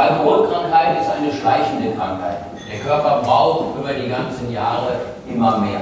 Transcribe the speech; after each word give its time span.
Alkoholkrankheit 0.00 1.02
ist 1.02 1.10
eine 1.10 1.30
schleichende 1.30 1.94
Krankheit. 1.94 2.38
Der 2.70 2.78
Körper 2.78 3.20
braucht 3.22 3.78
über 3.78 3.92
die 3.92 4.08
ganzen 4.08 4.50
Jahre 4.50 4.92
immer 5.28 5.58
mehr. 5.58 5.80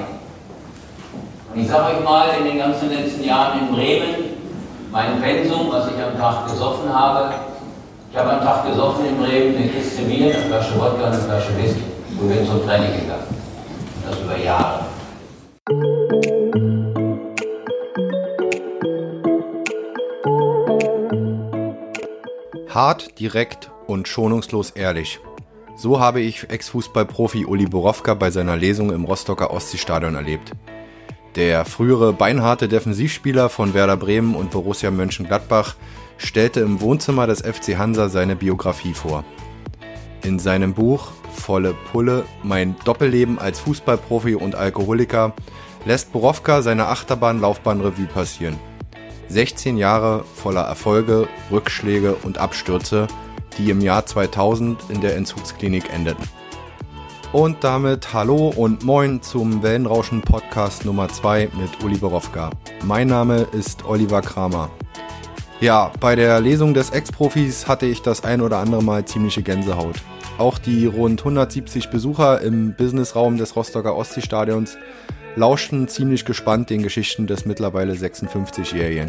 Und 1.54 1.60
ich 1.60 1.68
sage 1.68 1.96
euch 1.96 2.04
mal, 2.04 2.28
in 2.38 2.44
den 2.44 2.58
ganzen 2.58 2.90
letzten 2.90 3.22
Jahren 3.22 3.60
in 3.60 3.74
Bremen, 3.74 4.14
mein 4.90 5.20
Pensum, 5.20 5.68
was 5.70 5.86
ich 5.86 6.02
am 6.02 6.18
Tag 6.18 6.48
gesoffen 6.48 6.92
habe, 6.92 7.30
ich 8.10 8.18
habe 8.18 8.30
am 8.30 8.40
Tag 8.40 8.66
gesoffen 8.66 9.06
in 9.06 9.18
Bremen 9.18 9.56
eine 9.56 9.68
Kiste 9.68 10.02
Bier, 10.02 10.34
eine 10.34 10.44
Flasche 10.44 10.74
Wodka 10.80 11.06
und 11.06 11.12
eine 11.12 11.18
Flasche 11.18 11.56
Whisky 11.56 11.84
und 12.20 12.28
bin 12.28 12.46
zum 12.46 12.66
Training 12.66 13.00
gegangen. 13.00 13.26
Und 13.28 14.10
das 14.10 14.20
über 14.20 14.36
Jahre. 14.36 14.80
Hart, 22.74 23.18
direkt 23.20 23.70
und 23.88 24.06
schonungslos 24.06 24.70
ehrlich. 24.70 25.18
So 25.76 25.98
habe 25.98 26.20
ich 26.20 26.50
Ex-Fußballprofi 26.50 27.46
Uli 27.46 27.66
Borowka 27.66 28.14
bei 28.14 28.30
seiner 28.30 28.56
Lesung 28.56 28.92
im 28.92 29.04
Rostocker 29.04 29.50
Ostseestadion 29.50 30.14
erlebt. 30.14 30.52
Der 31.34 31.64
frühere 31.64 32.12
beinharte 32.12 32.68
Defensivspieler 32.68 33.48
von 33.48 33.74
Werder 33.74 33.96
Bremen 33.96 34.34
und 34.34 34.50
Borussia 34.50 34.90
Mönchengladbach 34.90 35.76
stellte 36.16 36.60
im 36.60 36.80
Wohnzimmer 36.80 37.26
des 37.26 37.40
FC 37.42 37.78
Hansa 37.78 38.08
seine 38.08 38.36
Biografie 38.36 38.94
vor. 38.94 39.24
In 40.22 40.38
seinem 40.38 40.74
Buch 40.74 41.12
Volle 41.32 41.74
Pulle, 41.92 42.24
mein 42.42 42.74
Doppelleben 42.84 43.38
als 43.38 43.60
Fußballprofi 43.60 44.34
und 44.34 44.56
Alkoholiker 44.56 45.32
lässt 45.84 46.12
Borowka 46.12 46.62
seine 46.62 46.88
Achterbahnlaufbahnrevue 46.88 48.06
passieren. 48.06 48.58
16 49.28 49.76
Jahre 49.76 50.24
voller 50.34 50.62
Erfolge, 50.62 51.28
Rückschläge 51.50 52.16
und 52.24 52.38
Abstürze, 52.38 53.06
die 53.56 53.70
im 53.70 53.80
Jahr 53.80 54.04
2000 54.04 54.90
in 54.90 55.00
der 55.00 55.16
Entzugsklinik 55.16 55.92
endeten. 55.92 56.24
Und 57.32 57.62
damit 57.62 58.12
Hallo 58.12 58.48
und 58.48 58.84
Moin 58.84 59.22
zum 59.22 59.62
Wellenrauschen 59.62 60.22
Podcast 60.22 60.84
Nummer 60.84 61.08
2 61.08 61.50
mit 61.60 61.84
Uli 61.84 61.96
Borowka. 61.98 62.50
Mein 62.84 63.08
Name 63.08 63.46
ist 63.52 63.84
Oliver 63.84 64.22
Kramer. 64.22 64.70
Ja, 65.60 65.90
bei 66.00 66.14
der 66.16 66.40
Lesung 66.40 66.72
des 66.72 66.90
Ex-Profis 66.90 67.66
hatte 67.66 67.86
ich 67.86 68.00
das 68.00 68.24
ein 68.24 68.40
oder 68.40 68.58
andere 68.58 68.82
Mal 68.82 69.04
ziemliche 69.04 69.42
Gänsehaut. 69.42 69.96
Auch 70.38 70.56
die 70.58 70.86
rund 70.86 71.20
170 71.20 71.90
Besucher 71.90 72.40
im 72.42 72.74
Businessraum 72.76 73.38
des 73.38 73.56
Rostocker 73.56 73.96
Ostseestadions 73.96 74.78
lauschten 75.34 75.88
ziemlich 75.88 76.24
gespannt 76.24 76.70
den 76.70 76.82
Geschichten 76.82 77.26
des 77.26 77.44
mittlerweile 77.44 77.94
56-Jährigen. 77.94 79.08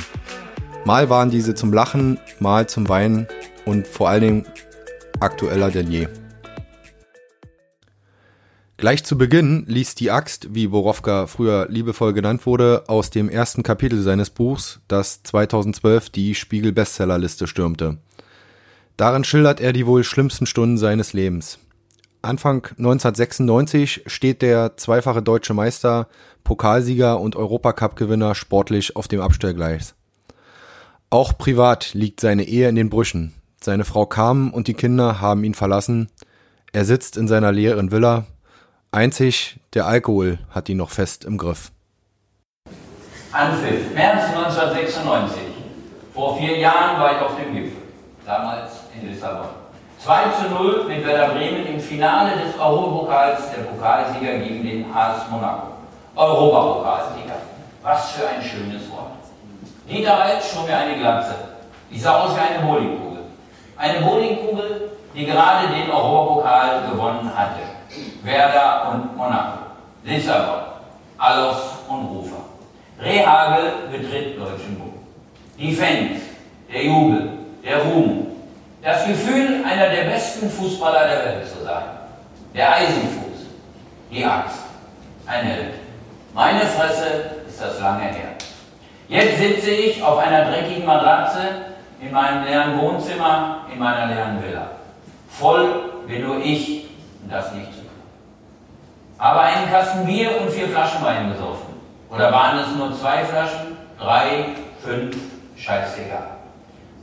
Mal 0.85 1.09
waren 1.09 1.29
diese 1.29 1.55
zum 1.55 1.73
Lachen, 1.73 2.19
mal 2.39 2.67
zum 2.67 2.87
Weinen 2.89 3.27
und 3.65 3.85
vor 3.87 4.09
allen 4.09 4.21
Dingen 4.21 4.45
aktueller 5.19 5.69
denn 5.71 5.91
je. 5.91 6.07
Gleich 8.77 9.03
zu 9.03 9.17
Beginn 9.17 9.65
ließ 9.67 9.95
die 9.95 10.09
Axt, 10.09 10.55
wie 10.55 10.67
Borowka 10.67 11.27
früher 11.27 11.67
liebevoll 11.69 12.13
genannt 12.13 12.45
wurde, 12.45 12.85
aus 12.87 13.09
dem 13.09 13.27
ersten 13.27 13.61
Kapitel 13.61 14.01
seines 14.01 14.29
Buchs, 14.29 14.79
das 14.87 15.21
2012 15.23 16.09
die 16.11 16.33
Spiegel-Bestsellerliste 16.33 17.45
stürmte. 17.45 17.97
Darin 18.95 19.25
schildert 19.25 19.59
er 19.59 19.73
die 19.73 19.85
wohl 19.85 20.05
schlimmsten 20.05 20.45
Stunden 20.45 20.77
seines 20.77 21.11
Lebens. 21.11 21.59
Anfang 22.21 22.67
1996 22.77 24.03
steht 24.07 24.41
der 24.41 24.77
zweifache 24.77 25.21
deutsche 25.21 25.53
Meister, 25.53 26.07
Pokalsieger 26.45 27.19
und 27.19 27.35
Europacup-Gewinner 27.35 28.33
sportlich 28.33 28.95
auf 28.95 29.09
dem 29.09 29.19
Abstellgleis. 29.19 29.95
Auch 31.11 31.35
privat 31.35 31.95
liegt 31.95 32.19
seine 32.19 32.43
Ehe 32.43 32.69
in 32.69 32.75
den 32.75 32.91
Brüchen. 32.91 33.33
Seine 33.59 33.83
Frau 33.83 34.05
Carmen 34.05 34.51
und 34.51 34.67
die 34.67 34.75
Kinder 34.75 35.19
haben 35.19 35.43
ihn 35.43 35.55
verlassen. 35.55 36.11
Er 36.71 36.85
sitzt 36.85 37.17
in 37.17 37.27
seiner 37.27 37.51
leeren 37.51 37.91
Villa. 37.91 38.25
Einzig 38.91 39.59
der 39.73 39.87
Alkohol 39.87 40.37
hat 40.51 40.69
ihn 40.69 40.77
noch 40.77 40.91
fest 40.91 41.25
im 41.25 41.39
Griff. 41.39 41.71
Anpfiff, 43.31 43.91
März 43.95 44.25
1996. 44.35 45.41
Vor 46.13 46.37
vier 46.37 46.59
Jahren 46.59 47.01
war 47.01 47.15
ich 47.15 47.21
auf 47.23 47.35
dem 47.37 47.55
Gipfel. 47.55 47.81
Damals 48.23 48.71
in 48.93 49.09
Lissabon. 49.09 49.49
2 50.03 50.13
zu 50.29 50.53
0 50.53 50.85
mit 50.87 51.03
Werder 51.07 51.33
Bremen 51.33 51.65
im 51.65 51.79
Finale 51.79 52.39
des 52.39 52.53
Europapokals 52.59 53.49
der 53.49 53.63
Pokalsieger 53.63 54.37
gegen 54.37 54.63
den 54.63 54.85
AS 54.93 55.27
Monaco. 55.31 55.69
Europapokalsieger. 56.15 57.41
Was 57.81 58.11
für 58.11 58.27
ein 58.27 58.43
schönes 58.43 58.91
Wort. 58.91 58.98
Dieter 59.89 60.21
Alt 60.21 60.43
schob 60.43 60.67
mir 60.67 60.77
eine 60.77 60.97
Glatze. 60.97 61.35
Die 61.89 61.99
sah 61.99 62.23
aus 62.23 62.35
wie 62.35 62.39
eine 62.39 62.63
Bowlingkugel. 62.63 63.23
Eine 63.77 64.01
Bowlingkugel, 64.01 64.91
die 65.15 65.25
gerade 65.25 65.67
den 65.69 65.89
Europapokal 65.89 66.81
gewonnen 66.91 67.31
hatte. 67.35 67.61
Werder 68.23 68.91
und 68.91 69.17
Monaco. 69.17 69.59
Lissabon. 70.03 70.63
Alof 71.17 71.79
und 71.89 72.05
Rufer. 72.05 72.43
Rehagel 73.01 73.71
betritt 73.91 74.39
Deutschen 74.39 74.77
Buch. 74.77 74.93
Die 75.57 75.73
Fans, 75.73 76.21
der 76.71 76.85
Jubel, 76.85 77.29
der 77.63 77.79
Ruhm, 77.83 78.27
das 78.81 79.05
Gefühl, 79.05 79.63
einer 79.65 79.89
der 79.89 80.03
besten 80.03 80.49
Fußballer 80.49 81.07
der 81.07 81.25
Welt 81.25 81.47
zu 81.47 81.63
sein. 81.63 81.83
Der 82.53 82.75
Eisenfuß, 82.75 83.47
die 84.11 84.23
Axt, 84.23 84.59
ein 85.25 85.45
Held. 85.45 85.73
Meine 86.33 86.61
Fresse 86.61 87.41
ist 87.47 87.61
das 87.61 87.79
lange 87.79 88.03
her. 88.03 88.38
Jetzt 89.09 89.39
sitze 89.39 89.71
ich 89.71 90.03
auf 90.03 90.19
einer 90.19 90.45
dreckigen 90.45 90.85
Matratze 90.85 91.39
in 91.99 92.11
meinem 92.11 92.43
leeren 92.43 92.79
Wohnzimmer, 92.79 93.65
in 93.73 93.79
meiner 93.79 94.05
leeren 94.05 94.41
Villa. 94.41 94.67
Voll 95.27 96.03
bin 96.07 96.27
nur 96.27 96.39
ich 96.39 96.85
und 97.23 97.31
das 97.31 97.51
nicht 97.53 97.73
zu 97.73 97.79
tun. 97.79 97.89
Aber 99.17 99.41
einen 99.41 99.67
Kasten 99.71 100.05
Bier 100.05 100.39
und 100.39 100.51
vier 100.51 100.67
Flaschen 100.67 101.03
Wein 101.03 101.31
gesoffen. 101.31 101.73
Oder 102.11 102.31
waren 102.31 102.59
es 102.59 102.75
nur 102.75 102.93
zwei 102.93 103.25
Flaschen? 103.25 103.77
Drei, 103.99 104.45
fünf, 104.83 105.17
scheißegal. 105.57 106.27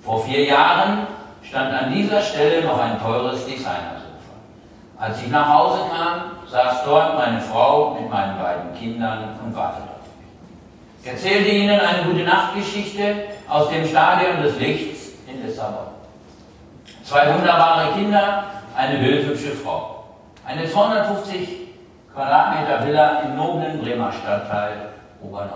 Vor 0.05 0.22
vier 0.25 0.45
Jahren 0.45 1.09
stand 1.43 1.75
an 1.75 1.93
dieser 1.93 2.21
Stelle 2.21 2.65
noch 2.65 2.81
ein 2.81 3.00
teures 3.00 3.45
Designersofa. 3.47 4.06
Als 4.97 5.21
ich 5.21 5.28
nach 5.28 5.53
Hause 5.53 5.81
kam, 5.91 6.49
saß 6.49 6.84
dort 6.84 7.16
meine 7.16 7.41
Frau 7.41 7.99
mit 8.00 8.09
meinen 8.09 8.39
beiden 8.39 8.72
Kindern 8.78 9.37
und 9.45 9.56
wartete. 9.56 9.96
Ich 11.06 11.12
erzählte 11.12 11.50
ihnen 11.50 11.78
eine 11.78 12.03
gute 12.03 12.25
Nachtgeschichte 12.25 13.28
aus 13.49 13.69
dem 13.69 13.87
Stadion 13.87 14.43
des 14.43 14.59
Lichts 14.59 15.11
in 15.28 15.47
Lissabon. 15.47 15.87
Zwei 17.05 17.33
wunderbare 17.33 17.93
Kinder, 17.93 18.43
eine 18.77 19.00
wildhübsche 19.00 19.53
Frau. 19.53 20.05
Eine 20.45 20.69
250 20.69 21.49
Quadratmeter 22.12 22.84
Villa 22.84 23.21
im 23.21 23.37
noblen 23.37 23.81
Bremer 23.81 24.11
Stadtteil 24.11 24.89
Oberneu. 25.22 25.53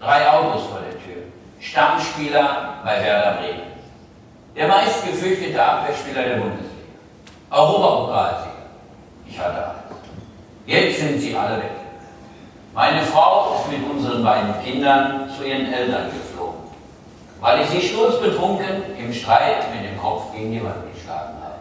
Drei 0.00 0.30
Autos 0.30 0.66
vor 0.66 0.78
der 0.78 0.92
Tür. 1.00 1.24
Stammspieler 1.58 2.74
bei 2.84 3.02
Werder 3.02 3.38
Bremen. 3.38 3.62
Der 4.54 4.68
meistgefürchtete 4.68 5.60
Abwehrspieler 5.60 6.22
der 6.22 6.36
Bundesliga. 6.36 6.70
Europapokalsieger. 7.50 8.52
Ich 9.28 9.36
hatte 9.36 9.64
alles. 9.64 9.98
Jetzt 10.64 11.00
sind 11.00 11.18
sie 11.18 11.36
alle 11.36 11.56
weg. 11.56 11.85
Meine 12.76 13.00
Frau 13.00 13.54
ist 13.54 13.70
mit 13.72 13.90
unseren 13.90 14.22
beiden 14.22 14.62
Kindern 14.62 15.30
zu 15.34 15.44
ihren 15.44 15.72
Eltern 15.72 16.10
geflogen, 16.10 16.60
weil 17.40 17.62
ich 17.62 17.68
sie 17.68 17.80
sturzbetrunken 17.80 18.94
im 18.98 19.14
Streit 19.14 19.64
mit 19.74 19.90
dem 19.90 19.98
Kopf 19.98 20.30
gegen 20.34 20.52
die 20.52 20.62
Wand 20.62 20.92
geschlagen 20.92 21.36
habe. 21.42 21.54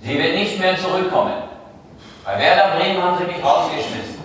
Sie 0.00 0.18
wird 0.18 0.36
nicht 0.36 0.58
mehr 0.58 0.78
zurückkommen. 0.78 1.34
Bei 2.24 2.38
Werder 2.38 2.78
Bremen 2.78 3.02
haben 3.02 3.18
sie 3.18 3.24
mich 3.24 3.44
rausgeschmissen. 3.44 4.24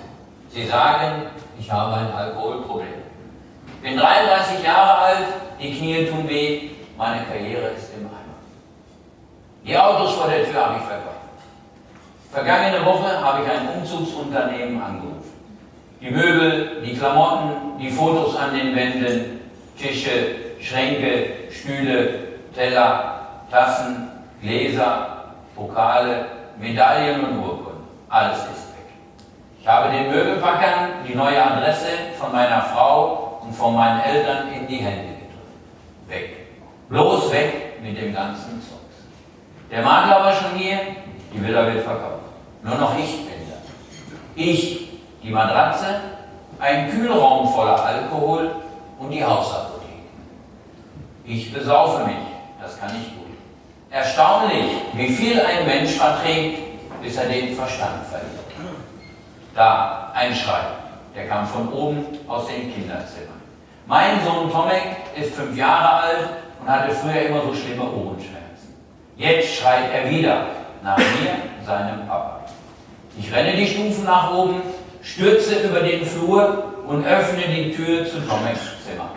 Sie 0.52 0.66
sagen, 0.66 1.24
ich 1.60 1.70
habe 1.70 1.94
ein 1.94 2.14
Alkoholproblem. 2.14 2.88
Bin 3.82 3.98
33 3.98 4.64
Jahre 4.64 4.98
alt, 4.98 5.28
die 5.60 5.78
Knie 5.78 6.06
tun 6.06 6.24
weh, 6.30 6.70
meine 6.98 7.26
Karriere 7.26 7.68
ist 7.72 7.94
im 7.96 8.06
Eimer. 8.06 8.40
Die 9.66 9.78
Autos 9.78 10.14
vor 10.14 10.30
der 10.30 10.46
Tür 10.46 10.68
habe 10.68 10.78
ich 10.78 10.84
verkauft. 10.84 11.18
Vergangene 12.32 12.86
Woche 12.86 13.22
habe 13.22 13.44
ich 13.44 13.52
ein 13.52 13.68
Umzugsunternehmen 13.78 14.82
angerufen. 14.82 15.11
Die 16.02 16.10
Möbel, 16.10 16.82
die 16.84 16.96
Klamotten, 16.96 17.78
die 17.80 17.92
Fotos 17.92 18.36
an 18.36 18.56
den 18.56 18.76
Wänden, 18.76 19.42
Tische, 19.78 20.36
Schränke, 20.60 21.50
Stühle, 21.52 22.28
Teller, 22.56 23.44
Tassen, 23.52 24.10
Gläser, 24.42 25.36
Pokale, 25.56 26.26
Medaillen 26.60 27.24
und 27.24 27.40
Urkunden. 27.40 27.84
Alles 28.10 28.38
ist 28.38 28.70
weg. 28.74 28.88
Ich 29.60 29.68
habe 29.68 29.92
den 29.92 30.10
Möbelpackern 30.10 31.06
die 31.08 31.16
neue 31.16 31.44
Adresse 31.44 31.90
von 32.20 32.32
meiner 32.32 32.62
Frau 32.64 33.40
und 33.44 33.54
von 33.54 33.76
meinen 33.76 34.02
Eltern 34.02 34.48
in 34.54 34.68
die 34.68 34.78
Hände 34.78 35.14
gedrückt. 35.14 36.08
Weg. 36.08 36.38
Bloß 36.90 37.32
weg 37.32 37.82
mit 37.82 37.96
dem 38.02 38.14
ganzen 38.14 38.60
Zeugs. 38.62 39.06
Der 39.70 39.84
Makler 39.84 40.26
war 40.26 40.34
schon 40.34 40.58
hier, 40.58 40.80
die 41.34 41.46
Villa 41.46 41.66
wird 41.68 41.84
verkauft. 41.84 42.26
Nur 42.64 42.76
noch 42.76 42.98
ich 42.98 43.18
bin 43.18 43.48
da. 43.50 43.56
Ich, 44.36 44.91
die 45.24 45.30
Matratze, 45.30 46.00
ein 46.60 46.90
Kühlraum 46.92 47.52
voller 47.54 47.84
Alkohol 47.84 48.52
und 49.00 49.12
die 49.12 49.24
Hausapotheke. 49.24 49.82
Ich 51.26 51.54
besaufe 51.54 52.06
mich, 52.06 52.18
das 52.62 52.80
kann 52.80 52.90
ich 52.90 53.16
gut. 53.16 53.22
Erstaunlich, 53.90 54.66
wie 54.94 55.10
viel 55.10 55.40
ein 55.40 55.66
Mensch 55.66 55.92
verträgt, 55.92 56.60
bis 57.02 57.18
er 57.18 57.26
den 57.26 57.56
Verstand 57.56 58.06
verliert. 58.10 58.30
Da, 59.54 60.12
ein 60.14 60.34
Schrei, 60.34 60.62
der 61.16 61.28
kam 61.28 61.46
von 61.46 61.72
oben 61.74 62.06
aus 62.28 62.48
den 62.48 62.74
Kinderzimmern. 62.74 63.42
Mein 63.86 64.24
Sohn 64.24 64.52
Tomek 64.52 64.98
ist 65.20 65.36
fünf 65.36 65.58
Jahre 65.58 66.04
alt 66.04 66.30
und 66.62 66.70
hatte 66.70 66.94
früher 66.94 67.24
immer 67.24 67.42
so 67.42 67.54
schlimme 67.54 67.84
Ohrenschmerzen. 67.84 68.76
Jetzt 69.18 69.56
schreit 69.56 69.92
er 69.94 70.10
wieder 70.10 70.46
nach 70.84 70.98
mir, 70.98 71.66
seinem 71.66 72.08
Papa. 72.08 72.40
Ich 73.20 73.34
renne 73.34 73.56
die 73.56 73.68
Stufen 73.68 74.06
nach 74.06 74.34
oben, 74.34 74.62
stürze 75.02 75.62
über 75.62 75.82
den 75.82 76.06
Flur 76.06 76.64
und 76.88 77.06
öffne 77.06 77.44
die 77.48 77.74
Tür 77.74 78.06
zu 78.06 78.20
Tomeks 78.20 78.60
Zimmer. 78.86 79.12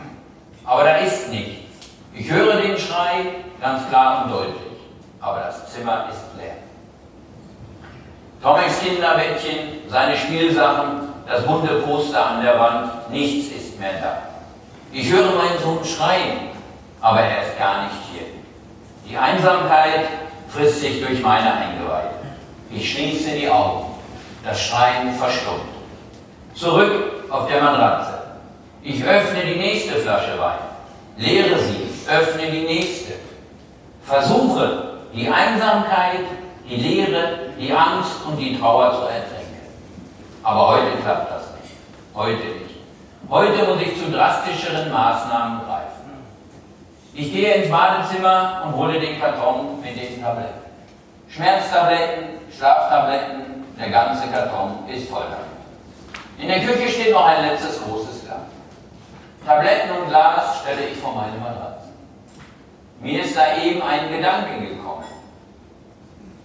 Aber 0.64 0.84
da 0.84 0.96
ist 0.96 1.30
nichts. 1.30 1.88
Ich 2.14 2.30
höre 2.30 2.60
den 2.60 2.78
Schrei 2.78 3.26
ganz 3.60 3.88
klar 3.88 4.24
und 4.24 4.32
deutlich, 4.32 4.78
aber 5.20 5.40
das 5.40 5.72
Zimmer 5.72 6.06
ist 6.10 6.38
leer. 6.38 6.56
Tomeks 8.42 8.80
Kinderbettchen, 8.80 9.88
seine 9.88 10.16
Spielsachen, 10.16 11.08
das 11.26 11.44
bunte 11.44 11.74
Poster 11.80 12.26
an 12.26 12.42
der 12.42 12.58
Wand, 12.58 13.10
nichts 13.10 13.48
ist 13.56 13.80
mehr 13.80 14.00
da. 14.00 14.18
Ich 14.92 15.10
höre 15.10 15.32
meinen 15.34 15.58
Sohn 15.62 15.84
schreien, 15.84 16.50
aber 17.00 17.20
er 17.20 17.42
ist 17.42 17.58
gar 17.58 17.84
nicht 17.84 17.96
hier. 18.12 18.26
Die 19.08 19.16
Einsamkeit 19.16 20.06
frisst 20.48 20.80
sich 20.80 21.04
durch 21.04 21.20
meine 21.20 21.52
Eingeweide. 21.52 22.10
Ich 22.70 22.92
schließe 22.92 23.30
die 23.32 23.48
Augen. 23.48 23.94
Das 24.44 24.60
Schreien 24.60 25.12
verstummt. 25.14 25.73
Zurück 26.54 27.24
auf 27.30 27.48
der 27.48 27.62
Matratze. 27.62 28.12
Ich 28.82 29.02
öffne 29.04 29.40
die 29.44 29.58
nächste 29.58 29.94
Flasche 29.94 30.38
Wein. 30.38 30.58
Leere 31.16 31.58
sie. 31.58 31.84
Öffne 32.08 32.50
die 32.50 32.64
nächste. 32.64 33.14
Versuche, 34.04 34.98
die 35.14 35.28
Einsamkeit, 35.28 36.20
die 36.68 36.76
Leere, 36.76 37.38
die 37.58 37.72
Angst 37.72 38.24
und 38.26 38.36
die 38.36 38.58
Trauer 38.58 38.92
zu 38.92 39.02
ertränken. 39.02 39.44
Aber 40.42 40.68
heute 40.68 40.96
klappt 41.02 41.30
das 41.32 41.42
nicht. 41.60 41.74
Heute 42.14 42.36
nicht. 42.36 42.76
Heute 43.30 43.64
muss 43.64 43.80
ich 43.80 43.98
zu 43.98 44.12
drastischeren 44.12 44.92
Maßnahmen 44.92 45.60
greifen. 45.60 45.94
Ich 47.14 47.32
gehe 47.32 47.54
ins 47.54 47.70
Badezimmer 47.70 48.64
und 48.66 48.76
hole 48.76 49.00
den 49.00 49.18
Karton 49.18 49.80
mit 49.80 49.96
den 49.96 50.22
Tabletten. 50.22 50.60
Schmerztabletten, 51.28 52.24
Schlaftabletten, 52.56 53.64
der 53.78 53.90
ganze 53.90 54.28
Karton 54.28 54.88
ist 54.88 55.08
voll 55.08 55.22
damit. 55.22 55.53
In 56.38 56.48
der 56.48 56.60
Küche 56.60 56.88
steht 56.88 57.12
noch 57.12 57.24
ein 57.24 57.46
letztes 57.46 57.82
großes 57.82 58.24
Glas. 58.24 58.40
Tabletten 59.46 59.90
und 59.96 60.08
Glas 60.08 60.60
stelle 60.60 60.88
ich 60.88 60.98
vor 60.98 61.14
meine 61.14 61.38
Matratze. 61.38 61.88
Mir 63.00 63.22
ist 63.22 63.36
da 63.36 63.56
eben 63.62 63.82
ein 63.82 64.10
Gedanke 64.10 64.58
gekommen. 64.60 65.04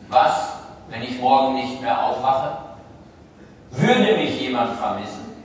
Was, 0.09 0.53
wenn 0.89 1.03
ich 1.03 1.19
morgen 1.19 1.55
nicht 1.55 1.81
mehr 1.81 2.03
aufwache? 2.03 2.57
Würde 3.71 4.17
mich 4.17 4.39
jemand 4.41 4.77
vermissen? 4.77 5.43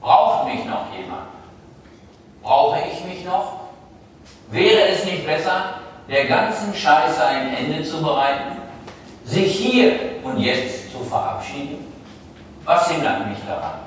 Braucht 0.00 0.46
mich 0.46 0.64
noch 0.64 0.92
jemand? 0.96 1.28
Brauche 2.42 2.78
ich 2.92 3.04
mich 3.04 3.24
noch? 3.24 3.60
Wäre 4.50 4.88
es 4.88 5.04
nicht 5.04 5.24
besser, 5.24 5.74
der 6.08 6.26
ganzen 6.26 6.74
Scheiße 6.74 7.24
ein 7.24 7.54
Ende 7.54 7.84
zu 7.84 8.02
bereiten? 8.02 8.58
Sich 9.24 9.54
hier 9.54 9.94
und 10.24 10.38
jetzt 10.38 10.92
zu 10.92 10.98
verabschieden? 11.04 11.91
Was 12.64 12.88
hindert 12.88 13.26
mich 13.28 13.38
daran? 13.46 13.80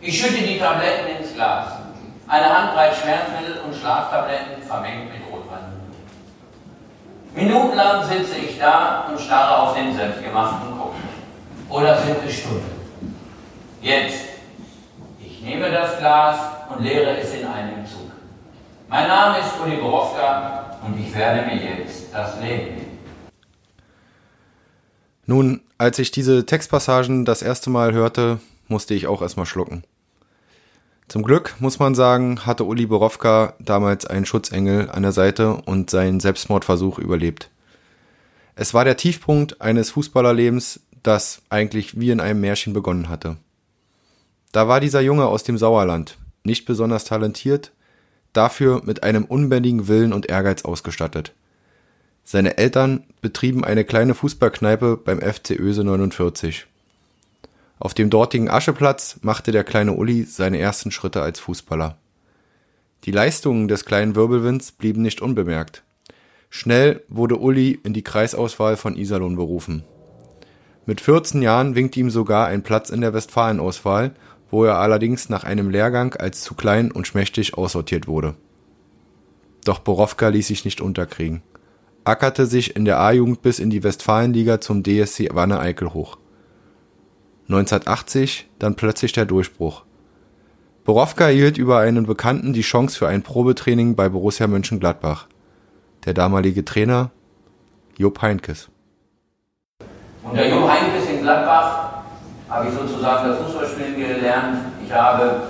Ich 0.00 0.20
schütte 0.20 0.42
die 0.42 0.58
Tabletten 0.58 1.16
ins 1.16 1.34
Glas. 1.34 1.68
Eine 2.28 2.58
Handbreit 2.58 2.94
Schmerzmittel 2.94 3.62
und 3.64 3.74
Schlaftabletten 3.74 4.62
vermengt 4.62 5.12
mit 5.12 5.22
Rotwein. 5.30 5.74
Minutenlang 7.34 8.04
sitze 8.04 8.36
ich 8.36 8.58
da 8.58 9.06
und 9.08 9.18
starre 9.18 9.62
auf 9.62 9.74
den 9.74 9.94
selbstgemachten 9.94 10.78
Kopf. 10.78 10.94
Oder 11.68 11.96
sind 11.98 12.16
es 12.26 12.34
Stunden? 12.34 12.70
Jetzt. 13.80 14.28
Ich 15.18 15.40
nehme 15.42 15.70
das 15.70 15.98
Glas 15.98 16.38
und 16.68 16.82
leere 16.82 17.18
es 17.18 17.34
in 17.34 17.46
einem 17.46 17.86
Zug. 17.86 18.12
Mein 18.88 19.08
Name 19.08 19.38
ist 19.38 19.58
Uli 19.62 19.76
Borowka 19.76 20.78
und 20.84 20.98
ich 20.98 21.14
werde 21.14 21.46
mir 21.46 21.56
jetzt 21.56 22.14
das 22.14 22.40
Leben 22.40 22.76
nehmen. 22.76 22.98
Nun, 25.26 25.63
als 25.78 25.98
ich 25.98 26.10
diese 26.10 26.46
Textpassagen 26.46 27.24
das 27.24 27.42
erste 27.42 27.70
Mal 27.70 27.92
hörte, 27.92 28.40
musste 28.68 28.94
ich 28.94 29.06
auch 29.06 29.22
erstmal 29.22 29.46
schlucken. 29.46 29.84
Zum 31.08 31.22
Glück, 31.22 31.56
muss 31.58 31.78
man 31.78 31.94
sagen, 31.94 32.46
hatte 32.46 32.64
Uli 32.64 32.86
Borowka 32.86 33.54
damals 33.58 34.06
einen 34.06 34.24
Schutzengel 34.24 34.90
an 34.90 35.02
der 35.02 35.12
Seite 35.12 35.54
und 35.66 35.90
seinen 35.90 36.20
Selbstmordversuch 36.20 36.98
überlebt. 36.98 37.50
Es 38.56 38.72
war 38.72 38.84
der 38.84 38.96
Tiefpunkt 38.96 39.60
eines 39.60 39.90
Fußballerlebens, 39.90 40.80
das 41.02 41.42
eigentlich 41.50 42.00
wie 42.00 42.10
in 42.10 42.20
einem 42.20 42.40
Märchen 42.40 42.72
begonnen 42.72 43.08
hatte. 43.08 43.36
Da 44.52 44.68
war 44.68 44.80
dieser 44.80 45.00
Junge 45.00 45.26
aus 45.26 45.42
dem 45.42 45.58
Sauerland, 45.58 46.16
nicht 46.44 46.64
besonders 46.64 47.04
talentiert, 47.04 47.72
dafür 48.32 48.82
mit 48.84 49.02
einem 49.02 49.24
unbändigen 49.24 49.88
Willen 49.88 50.12
und 50.12 50.26
Ehrgeiz 50.26 50.64
ausgestattet. 50.64 51.32
Seine 52.26 52.56
Eltern 52.56 53.04
betrieben 53.20 53.64
eine 53.64 53.84
kleine 53.84 54.14
Fußballkneipe 54.14 54.96
beim 54.96 55.20
FC 55.20 55.50
Öse 55.50 55.84
49. 55.84 56.66
Auf 57.78 57.92
dem 57.92 58.08
dortigen 58.08 58.48
Ascheplatz 58.48 59.18
machte 59.20 59.52
der 59.52 59.62
kleine 59.62 59.92
Uli 59.92 60.22
seine 60.22 60.58
ersten 60.58 60.90
Schritte 60.90 61.20
als 61.20 61.38
Fußballer. 61.40 61.98
Die 63.04 63.10
Leistungen 63.10 63.68
des 63.68 63.84
kleinen 63.84 64.14
Wirbelwinds 64.14 64.72
blieben 64.72 65.02
nicht 65.02 65.20
unbemerkt. 65.20 65.82
Schnell 66.48 67.02
wurde 67.08 67.36
Uli 67.36 67.78
in 67.84 67.92
die 67.92 68.04
Kreisauswahl 68.04 68.78
von 68.78 68.96
Iserlohn 68.96 69.36
berufen. 69.36 69.84
Mit 70.86 71.02
14 71.02 71.42
Jahren 71.42 71.74
winkte 71.74 72.00
ihm 72.00 72.08
sogar 72.08 72.46
ein 72.46 72.62
Platz 72.62 72.88
in 72.88 73.02
der 73.02 73.12
Westfalenauswahl, 73.12 74.14
wo 74.50 74.64
er 74.64 74.78
allerdings 74.78 75.28
nach 75.28 75.44
einem 75.44 75.68
Lehrgang 75.68 76.14
als 76.14 76.40
zu 76.40 76.54
klein 76.54 76.90
und 76.90 77.06
schmächtig 77.06 77.58
aussortiert 77.58 78.06
wurde. 78.06 78.34
Doch 79.66 79.80
Borowka 79.80 80.28
ließ 80.28 80.46
sich 80.46 80.64
nicht 80.64 80.80
unterkriegen 80.80 81.42
ackerte 82.04 82.46
sich 82.46 82.76
in 82.76 82.84
der 82.84 83.00
A-Jugend 83.00 83.42
bis 83.42 83.58
in 83.58 83.70
die 83.70 83.82
Westfalenliga 83.82 84.60
zum 84.60 84.82
DSC 84.82 85.30
Wanne 85.32 85.58
Eickel 85.58 85.94
hoch. 85.94 86.18
1980 87.48 88.48
dann 88.58 88.74
plötzlich 88.74 89.12
der 89.12 89.24
Durchbruch. 89.24 89.84
Borowka 90.84 91.24
erhielt 91.24 91.56
über 91.56 91.78
einen 91.78 92.06
Bekannten 92.06 92.52
die 92.52 92.60
Chance 92.60 92.98
für 92.98 93.08
ein 93.08 93.22
Probetraining 93.22 93.96
bei 93.96 94.10
Borussia 94.10 94.46
Mönchengladbach. 94.46 95.26
Der 96.04 96.12
damalige 96.12 96.64
Trainer 96.64 97.10
Jupp 97.96 98.20
Heinkes. 98.20 98.68
Unter 100.22 100.46
Jupp 100.46 100.68
Heinkes 100.68 101.08
in 101.08 101.22
Gladbach 101.22 102.02
habe 102.50 102.68
ich 102.68 102.74
sozusagen 102.74 103.28
das 103.28 103.38
Fußballspielen 103.38 103.96
gelernt. 103.96 104.58
Ich 104.84 104.92
habe 104.92 105.42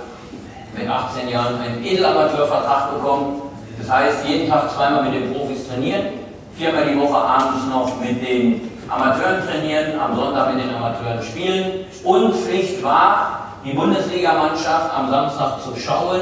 mit 0.77 0.87
18 0.87 1.27
Jahren 1.27 1.59
einen 1.59 1.83
Edelamateurvertrag 1.83 2.93
bekommen. 2.93 3.41
Das 3.77 3.89
heißt, 3.89 4.25
jeden 4.25 4.49
Tag 4.49 4.71
zweimal 4.71 5.03
mit 5.09 5.21
den 5.21 5.33
Profis 5.33 5.67
trainieren 5.67 6.24
viermal 6.57 6.85
die 6.85 6.99
Woche 6.99 7.17
abends 7.17 7.65
noch 7.69 7.99
mit 7.99 8.25
den 8.25 8.71
Amateuren 8.87 9.45
trainieren, 9.45 9.99
am 9.99 10.15
Sonntag 10.15 10.53
mit 10.53 10.63
den 10.63 10.73
Amateuren 10.73 11.21
spielen 11.21 11.85
und 12.03 12.35
Pflicht 12.35 12.83
war, 12.83 13.55
die 13.65 13.73
Bundesligamannschaft 13.73 14.95
am 14.95 15.09
Samstag 15.09 15.61
zu 15.61 15.75
schauen, 15.79 16.21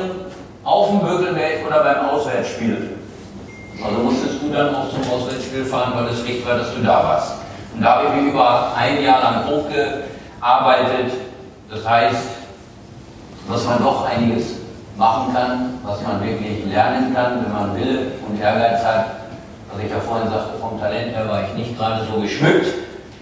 auf 0.63 0.89
dem 0.89 0.99
Bögelwelt 1.01 1.65
oder 1.67 1.83
beim 1.83 2.09
Auswärtsspiel. 2.09 2.97
Also 3.83 3.99
musstest 3.99 4.41
du 4.41 4.49
dann 4.51 4.73
auch 4.73 4.89
zum 4.89 5.01
Auswärtsspiel 5.11 5.65
fahren, 5.65 5.93
weil 5.95 6.13
es 6.13 6.21
Pflicht 6.21 6.47
war, 6.47 6.57
dass 6.57 6.73
du 6.73 6.81
da 6.81 7.03
warst. 7.03 7.33
Und 7.75 7.81
da 7.81 7.97
habe 7.97 8.07
ich 8.07 8.21
mich 8.21 8.33
über 8.33 8.71
ein 8.77 9.03
Jahr 9.03 9.21
lang 9.21 9.45
hochgearbeitet. 9.45 11.11
Das 11.69 11.87
heißt, 11.87 12.29
dass 13.51 13.65
man 13.65 13.83
doch 13.83 14.05
einiges 14.05 14.55
machen 14.95 15.33
kann, 15.33 15.79
was 15.83 16.01
man 16.01 16.23
wirklich 16.23 16.65
lernen 16.65 17.13
kann, 17.13 17.43
wenn 17.43 17.53
man 17.53 17.75
Wille 17.75 18.11
und 18.27 18.39
Ehrgeiz 18.39 18.83
hat 18.85 19.22
was 19.73 19.83
ich 19.83 19.91
ja 19.91 19.99
vorhin 19.99 20.29
sagte, 20.29 20.59
vom 20.59 20.79
Talent 20.79 21.15
her 21.15 21.27
war 21.27 21.43
ich 21.43 21.53
nicht 21.55 21.77
gerade 21.77 22.05
so 22.05 22.21
geschmückt. 22.21 22.67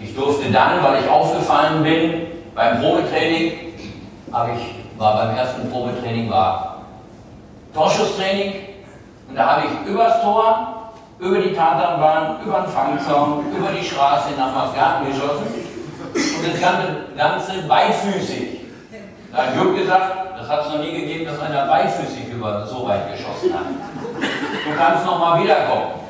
Ich 0.01 0.15
durfte 0.15 0.51
dann, 0.51 0.84
weil 0.84 1.01
ich 1.03 1.10
aufgefallen 1.10 1.84
bin, 1.84 2.27
beim 2.55 2.81
Probetraining, 2.81 3.53
ich, 3.75 4.98
war 4.98 5.15
beim 5.17 5.36
ersten 5.36 5.70
Probetraining 5.72 6.29
war 6.29 6.81
Torschusstraining 7.74 8.53
und 9.29 9.36
da 9.36 9.55
habe 9.55 9.63
ich 9.67 9.89
übers 9.89 10.22
Tor, 10.22 10.91
über 11.20 11.38
die 11.38 11.53
Tatanbahn, 11.53 12.43
über 12.43 12.62
den 12.62 12.72
Fangzaun, 12.72 13.46
über 13.55 13.70
die 13.72 13.86
Straße 13.86 14.29
nach 14.38 14.53
Masgarten 14.53 15.08
geschossen 15.08 15.46
und 16.13 16.51
das 16.51 16.60
Ganze, 16.60 16.88
Ganze 17.15 17.67
beidfüßig. 17.67 18.60
Da 19.31 19.38
hat 19.38 19.55
Jupp 19.55 19.77
gesagt, 19.77 20.38
das 20.38 20.50
hat 20.50 20.65
es 20.65 20.74
noch 20.74 20.79
nie 20.79 20.91
gegeben, 20.91 21.25
dass 21.25 21.39
einer 21.39 21.67
beidfüßig 21.67 22.27
über 22.29 22.65
so 22.65 22.88
weit 22.88 23.12
geschossen 23.13 23.53
hat. 23.53 23.67
Du 24.65 24.77
kannst 24.77 25.05
noch 25.05 25.20
mal 25.20 25.41
wiederkommen. 25.41 26.00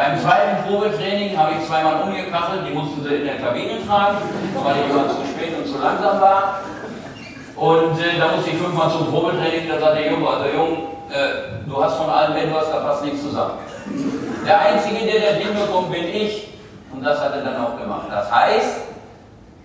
Beim 0.00 0.18
zweiten 0.18 0.64
Probetraining 0.64 1.36
habe 1.36 1.52
ich 1.60 1.68
zweimal 1.68 2.00
umgekachelt, 2.00 2.62
die 2.66 2.72
mussten 2.72 3.04
sie 3.04 3.16
in 3.16 3.24
der 3.26 3.36
Kabine 3.36 3.86
tragen, 3.86 4.16
weil 4.64 4.76
ich 4.80 4.88
immer 4.88 5.06
zu 5.10 5.16
spät 5.28 5.54
und 5.54 5.66
zu 5.70 5.78
langsam 5.78 6.18
war. 6.18 6.60
Und 7.54 8.00
äh, 8.00 8.18
da 8.18 8.34
musste 8.34 8.48
ich 8.48 8.56
fünfmal 8.56 8.90
zum 8.90 9.08
Probetraining, 9.08 9.68
da 9.68 9.78
sagte 9.78 9.98
der 9.98 10.12
Junge, 10.12 10.26
also 10.26 10.46
Jung, 10.56 10.72
äh, 11.10 11.68
du 11.68 11.84
hast 11.84 11.96
von 11.98 12.08
allem 12.08 12.34
etwas, 12.34 12.70
da 12.70 12.78
passt 12.78 13.04
nichts 13.04 13.22
zusammen. 13.22 13.58
Der 14.46 14.58
Einzige, 14.58 15.04
der 15.04 15.32
das 15.32 15.42
hinbekommt, 15.42 15.92
bin 15.92 16.08
ich. 16.08 16.48
Und 16.94 17.04
das 17.04 17.20
hat 17.20 17.34
er 17.34 17.42
dann 17.42 17.62
auch 17.62 17.78
gemacht. 17.78 18.06
Das 18.10 18.32
heißt, 18.32 18.80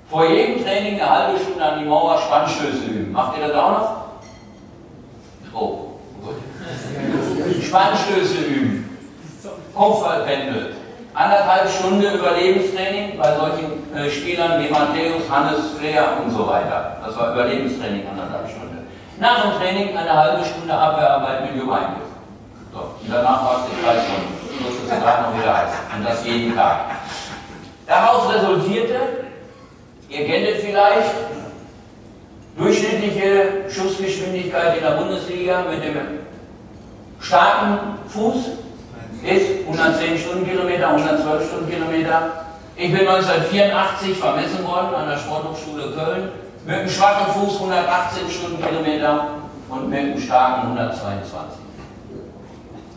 vor 0.10 0.30
jedem 0.30 0.65
Training 0.65 1.00
eine 1.00 1.10
halbe 1.10 1.39
Stunde 1.39 1.63
an 1.63 1.80
die 1.80 1.86
Mauer 1.86 2.18
Spannstöße 2.18 2.84
üben. 2.84 3.13
Macht 3.13 3.38
ihr 3.38 3.48
das 3.48 3.56
auch 3.56 3.72
noch? 3.72 3.96
Oh, 5.54 5.80
gut. 6.22 6.36
Spannstöße 7.63 8.38
üben. 8.39 8.64
Kopfballpendel. 9.75 10.74
Anderthalb 11.13 11.70
Stunden 11.70 12.01
Überlebenstraining 12.01 13.17
bei 13.17 13.36
solchen 13.36 13.96
äh, 13.96 14.10
Spielern 14.10 14.62
wie 14.62 14.70
Matthäus, 14.70 15.29
Hannes, 15.29 15.72
Flair 15.77 16.17
und 16.24 16.32
so 16.32 16.48
weiter. 16.48 16.98
Das 17.05 17.17
war 17.17 17.34
Überlebenstraining, 17.34 18.08
anderthalb 18.10 18.50
Stunden. 18.50 18.88
Nach 19.20 19.44
dem 19.44 19.51
Training 19.53 19.96
eine 19.96 20.13
halbe 20.13 20.44
Stunde 20.44 20.74
Abwehrarbeit 20.74 21.44
mit 21.44 21.62
Jugendgriff. 21.62 22.12
So, 22.74 22.79
und 22.79 23.10
danach 23.10 23.46
war 23.46 23.62
es 23.62 23.72
die 23.72 23.86
drei 23.86 23.94
Stunden. 23.94 24.36
So 24.60 24.70
ist 24.70 24.91
es 24.91 25.01
gerade 25.01 25.24
noch 25.24 25.39
wieder 25.39 25.58
heiß. 25.58 25.72
Und 25.96 26.05
das 26.05 26.25
jeden 26.25 26.55
Tag. 26.55 26.79
Daraus 27.88 28.34
resultierte, 28.34 28.96
ihr 30.10 30.25
kennt 30.25 30.48
es 30.48 30.63
vielleicht, 30.63 31.15
durchschnittliche 32.58 33.70
Schussgeschwindigkeit 33.70 34.77
in 34.77 34.84
der 34.84 34.91
Bundesliga 34.91 35.63
mit 35.70 35.84
dem 35.84 35.96
starken 37.20 38.00
Fuß 38.10 38.50
ist 39.25 39.67
110 39.67 40.17
Stundenkilometer, 40.17 40.89
112 40.89 41.48
Stundenkilometer. 41.48 42.46
Ich 42.75 42.91
bin 42.91 43.08
1984 43.08 44.17
vermessen 44.17 44.63
worden 44.65 44.94
an 44.94 45.10
der 45.10 45.17
Sporthochschule 45.17 45.91
Köln 45.91 46.29
mit 46.65 46.75
einem 46.75 46.89
schwachen 46.89 47.34
Fuß 47.34 47.55
118 47.62 48.29
Stundenkilometer 48.29 49.27
und 49.70 49.89
mit 49.89 50.00
einem 50.00 50.20
starken 50.20 50.77
122. 50.77 51.60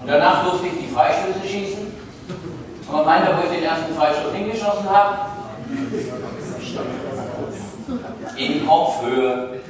Und 0.00 0.08
danach 0.08 0.44
durfte 0.44 0.66
ich 0.66 0.86
die 0.86 0.94
Freistöße 0.94 1.46
schießen. 1.46 1.86
Und 2.88 2.94
man 2.94 3.04
meinte, 3.04 3.32
wo 3.36 3.46
ich 3.46 3.58
den 3.58 3.64
ersten 3.64 3.94
Freistoß 3.94 4.32
hingeschossen 4.34 4.88
habe, 4.88 5.18
in 8.36 8.66
Kopfhöhe. 8.66 9.60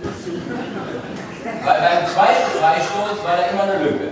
Weil 1.64 1.80
beim 1.80 2.06
zweiten 2.06 2.50
Freistoß 2.58 3.24
war 3.24 3.36
da 3.36 3.42
immer 3.52 3.62
eine 3.62 3.84
Lücke. 3.84 4.08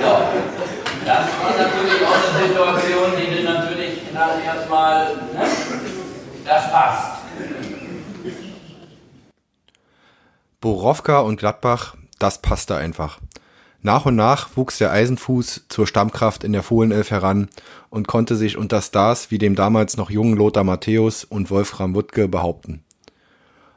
So. 0.00 0.06
Das 1.04 1.26
war 1.42 1.56
natürlich 1.56 2.02
auch 2.04 2.38
eine 2.38 2.48
Situation, 2.48 3.10
die 3.18 3.36
du 3.36 3.42
natürlich 3.44 3.98
dann 4.12 4.42
erstmal, 4.42 5.14
ne? 5.14 5.46
das 6.44 6.70
passt. 6.70 7.20
Borowka 10.60 11.20
und 11.20 11.38
Gladbach, 11.38 11.96
das 12.18 12.42
passte 12.42 12.76
einfach. 12.76 13.18
Nach 13.82 14.04
und 14.04 14.14
nach 14.14 14.56
wuchs 14.56 14.76
der 14.76 14.92
Eisenfuß 14.92 15.66
zur 15.68 15.86
Stammkraft 15.86 16.44
in 16.44 16.52
der 16.52 16.62
Fohlenelf 16.62 17.10
heran 17.10 17.48
und 17.88 18.08
konnte 18.08 18.36
sich 18.36 18.58
unter 18.58 18.82
Stars 18.82 19.30
wie 19.30 19.38
dem 19.38 19.54
damals 19.54 19.96
noch 19.96 20.10
jungen 20.10 20.36
Lothar 20.36 20.64
Matthäus 20.64 21.24
und 21.24 21.50
Wolfram 21.50 21.94
Wuttke 21.94 22.28
behaupten. 22.28 22.84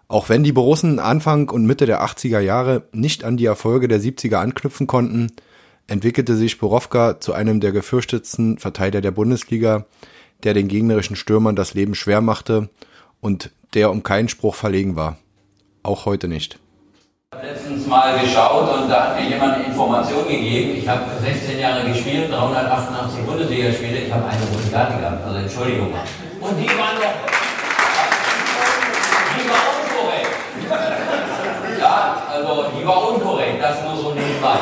Auch 0.10 0.28
wenn 0.28 0.44
die 0.44 0.52
Borussen 0.52 1.00
Anfang 1.00 1.50
und 1.50 1.66
Mitte 1.66 1.86
der 1.86 2.04
80er 2.04 2.40
Jahre 2.40 2.84
nicht 2.92 3.24
an 3.24 3.38
die 3.38 3.46
Erfolge 3.46 3.88
der 3.88 4.02
70er 4.02 4.36
anknüpfen 4.36 4.88
konnten, 4.88 5.32
entwickelte 5.88 6.36
sich 6.36 6.58
Borowka 6.60 7.20
zu 7.20 7.34
einem 7.34 7.60
der 7.60 7.72
gefürchtetsten 7.72 8.58
Verteidiger 8.58 9.02
der 9.02 9.12
Bundesliga, 9.12 9.86
der 10.44 10.54
den 10.54 10.68
gegnerischen 10.68 11.16
Stürmern 11.16 11.56
das 11.56 11.74
Leben 11.74 11.96
schwer 11.96 12.22
machte 12.22 12.70
und 13.22 13.52
der 13.74 13.92
um 13.92 14.04
keinen 14.04 14.30
Spruch 14.30 14.56
verlegen 14.56 14.96
war. 14.96 15.18
Auch 15.84 16.06
heute 16.06 16.28
nicht. 16.28 16.60
Ich 17.32 17.40
habe 17.40 17.48
letztens 17.48 17.88
mal 17.88 18.20
geschaut 18.20 18.70
und 18.78 18.90
da 18.90 19.10
hat 19.10 19.20
mir 19.20 19.28
jemand 19.28 19.56
eine 19.56 19.64
Information 19.66 20.28
gegeben. 20.28 20.78
Ich 20.78 20.88
habe 20.88 21.04
16 21.20 21.60
Jahre 21.60 21.88
gespielt, 21.88 22.32
388 22.32 23.26
Bundesligaspiele. 23.26 23.98
Ich 24.06 24.14
habe 24.14 24.26
eine 24.26 24.42
rote 24.46 24.70
Karte 24.72 25.00
gehabt, 25.00 25.26
also 25.26 25.40
Entschuldigung. 25.40 25.94
Und 26.40 26.60
die 26.60 26.68
waren 26.78 26.98
doch. 26.98 27.16
Die 29.34 29.50
war 29.50 29.64
unkorrekt. 29.82 30.30
Ja, 31.80 32.24
also 32.32 32.66
die 32.80 32.86
war 32.86 33.10
unkorrekt, 33.10 33.64
das 33.64 33.84
nur 33.84 33.96
so 33.96 34.14
nebenbei. 34.14 34.60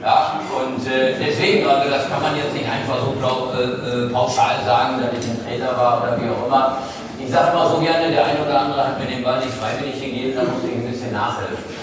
Ja, 0.00 0.40
und 0.52 0.86
äh, 0.86 1.14
deswegen, 1.18 1.66
also 1.66 1.90
das 1.90 2.03
kann 2.14 2.22
man 2.22 2.36
jetzt 2.36 2.54
nicht 2.54 2.68
einfach 2.70 2.94
so 3.02 3.10
äh, 3.18 4.06
äh, 4.06 4.08
pauschal 4.10 4.62
sagen, 4.64 5.02
dass 5.02 5.18
ich 5.18 5.30
ein 5.30 5.42
Trainer 5.42 5.76
war 5.76 6.02
oder 6.02 6.14
wie 6.22 6.30
auch 6.30 6.46
immer. 6.46 6.78
Ich 7.18 7.30
sage 7.30 7.56
mal 7.56 7.66
so 7.66 7.78
gerne, 7.78 8.12
der 8.12 8.24
eine 8.24 8.38
oder 8.38 8.60
andere 8.60 8.86
hat 8.86 8.98
mir 9.00 9.06
den 9.06 9.24
Ball 9.24 9.40
nicht 9.40 9.54
freiwillig 9.54 9.98
gegeben, 9.98 10.38
da 10.38 10.42
muss 10.46 10.62
ich 10.62 10.78
ein 10.78 10.86
bisschen 10.86 11.12
nachhelfen. 11.12 11.74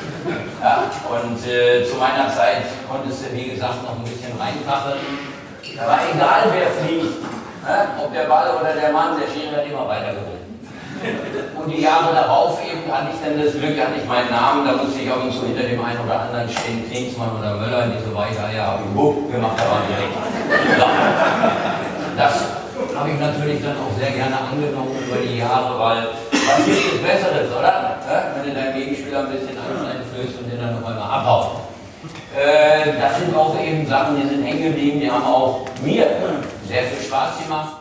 Ja, 0.64 0.88
und 1.10 1.40
äh, 1.44 1.84
zu 1.84 1.98
meiner 1.98 2.30
Zeit 2.32 2.64
konntest 2.88 3.26
du, 3.26 3.36
wie 3.36 3.50
gesagt, 3.50 3.84
noch 3.84 3.98
ein 3.98 4.04
bisschen 4.08 4.32
reinkacheln. 4.40 5.02
Da 5.76 5.84
war 5.88 6.00
egal, 6.08 6.48
wer 6.54 6.70
fliegt. 6.80 7.20
Ne? 7.66 7.76
Ob 8.00 8.14
der 8.14 8.26
Ball 8.26 8.56
oder 8.56 8.72
der 8.72 8.92
Mann, 8.94 9.20
der 9.20 9.28
Schiri 9.28 9.52
hat 9.52 9.66
immer 9.66 9.88
weitergeholt. 9.88 10.41
Und 11.64 11.70
die 11.70 11.82
Jahre 11.82 12.16
darauf 12.16 12.58
eben 12.66 12.92
hatte 12.92 13.10
ich 13.14 13.22
dann 13.22 13.38
das 13.38 13.54
Glück, 13.54 13.78
hatte 13.78 14.02
ich 14.02 14.08
meinen 14.08 14.32
Namen, 14.32 14.66
da 14.66 14.82
musste 14.82 15.02
ich 15.02 15.12
auch 15.12 15.22
so 15.30 15.46
hinter 15.46 15.62
dem 15.62 15.84
einen 15.84 16.00
oder 16.00 16.22
anderen 16.22 16.50
stehen, 16.50 16.90
Klingsmann 16.90 17.38
oder 17.38 17.54
Möller, 17.56 17.86
die 17.86 18.02
so 18.02 18.16
weiter, 18.16 18.50
ja, 18.50 18.74
habe 18.74 18.84
ich 18.90 18.96
wupp 18.98 19.32
gemacht, 19.32 19.54
da 19.58 19.70
war 19.70 19.82
direkt. 19.86 20.18
Das 22.18 22.34
habe 22.98 23.10
ich 23.12 23.20
natürlich 23.20 23.62
dann 23.62 23.78
auch 23.78 23.94
sehr 23.98 24.12
gerne 24.12 24.38
angenommen 24.38 24.98
über 25.06 25.18
die 25.18 25.38
Jahre, 25.38 25.80
weil 25.80 26.08
was 26.32 26.66
gibt 26.66 26.78
es 26.78 27.02
Besseres, 27.02 27.52
oder? 27.54 27.98
Wenn 28.36 28.50
du 28.50 28.60
deinem 28.60 28.74
Gegenspieler 28.74 29.20
ein 29.20 29.32
bisschen 29.32 29.58
Angst 29.58 29.86
einflößt 29.86 30.40
und 30.40 30.52
den 30.52 30.60
dann 30.60 30.82
noch 30.82 30.90
einmal 30.90 31.10
abhaut. 31.10 31.62
Äh, 32.36 33.00
das 33.00 33.20
sind 33.20 33.36
auch 33.36 33.56
eben 33.62 33.86
Sachen, 33.86 34.20
die 34.20 34.28
sind 34.28 34.44
hängen 34.44 34.64
geblieben, 34.64 35.00
die 35.00 35.12
haben 35.12 35.24
auch 35.24 35.66
mir 35.84 36.08
sehr 36.68 36.84
viel 36.84 37.06
Spaß 37.06 37.44
gemacht. 37.44 37.76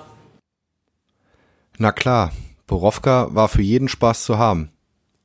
Na 1.78 1.92
klar, 1.92 2.30
Borowka 2.70 3.34
war 3.34 3.48
für 3.48 3.62
jeden 3.62 3.88
Spaß 3.88 4.22
zu 4.22 4.38
haben. 4.38 4.70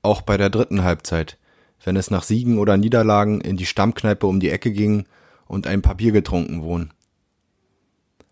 Auch 0.01 0.23
bei 0.23 0.35
der 0.35 0.49
dritten 0.49 0.83
Halbzeit, 0.83 1.37
wenn 1.83 1.95
es 1.95 2.09
nach 2.09 2.23
Siegen 2.23 2.57
oder 2.57 2.75
Niederlagen 2.75 3.39
in 3.39 3.55
die 3.55 3.67
Stammkneipe 3.67 4.25
um 4.25 4.39
die 4.39 4.49
Ecke 4.49 4.71
ging 4.71 5.05
und 5.45 5.67
ein 5.67 5.83
Papier 5.83 6.11
getrunken 6.11 6.63
wurden. 6.63 6.91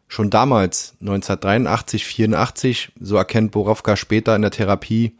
Schon 0.07 0.31
damals, 0.31 0.95
1983, 0.99 2.05
84, 2.05 2.91
so 2.99 3.15
erkennt 3.15 3.51
Borowka 3.51 3.95
später 3.97 4.35
in 4.35 4.41
der 4.41 4.49
Therapie, 4.49 5.15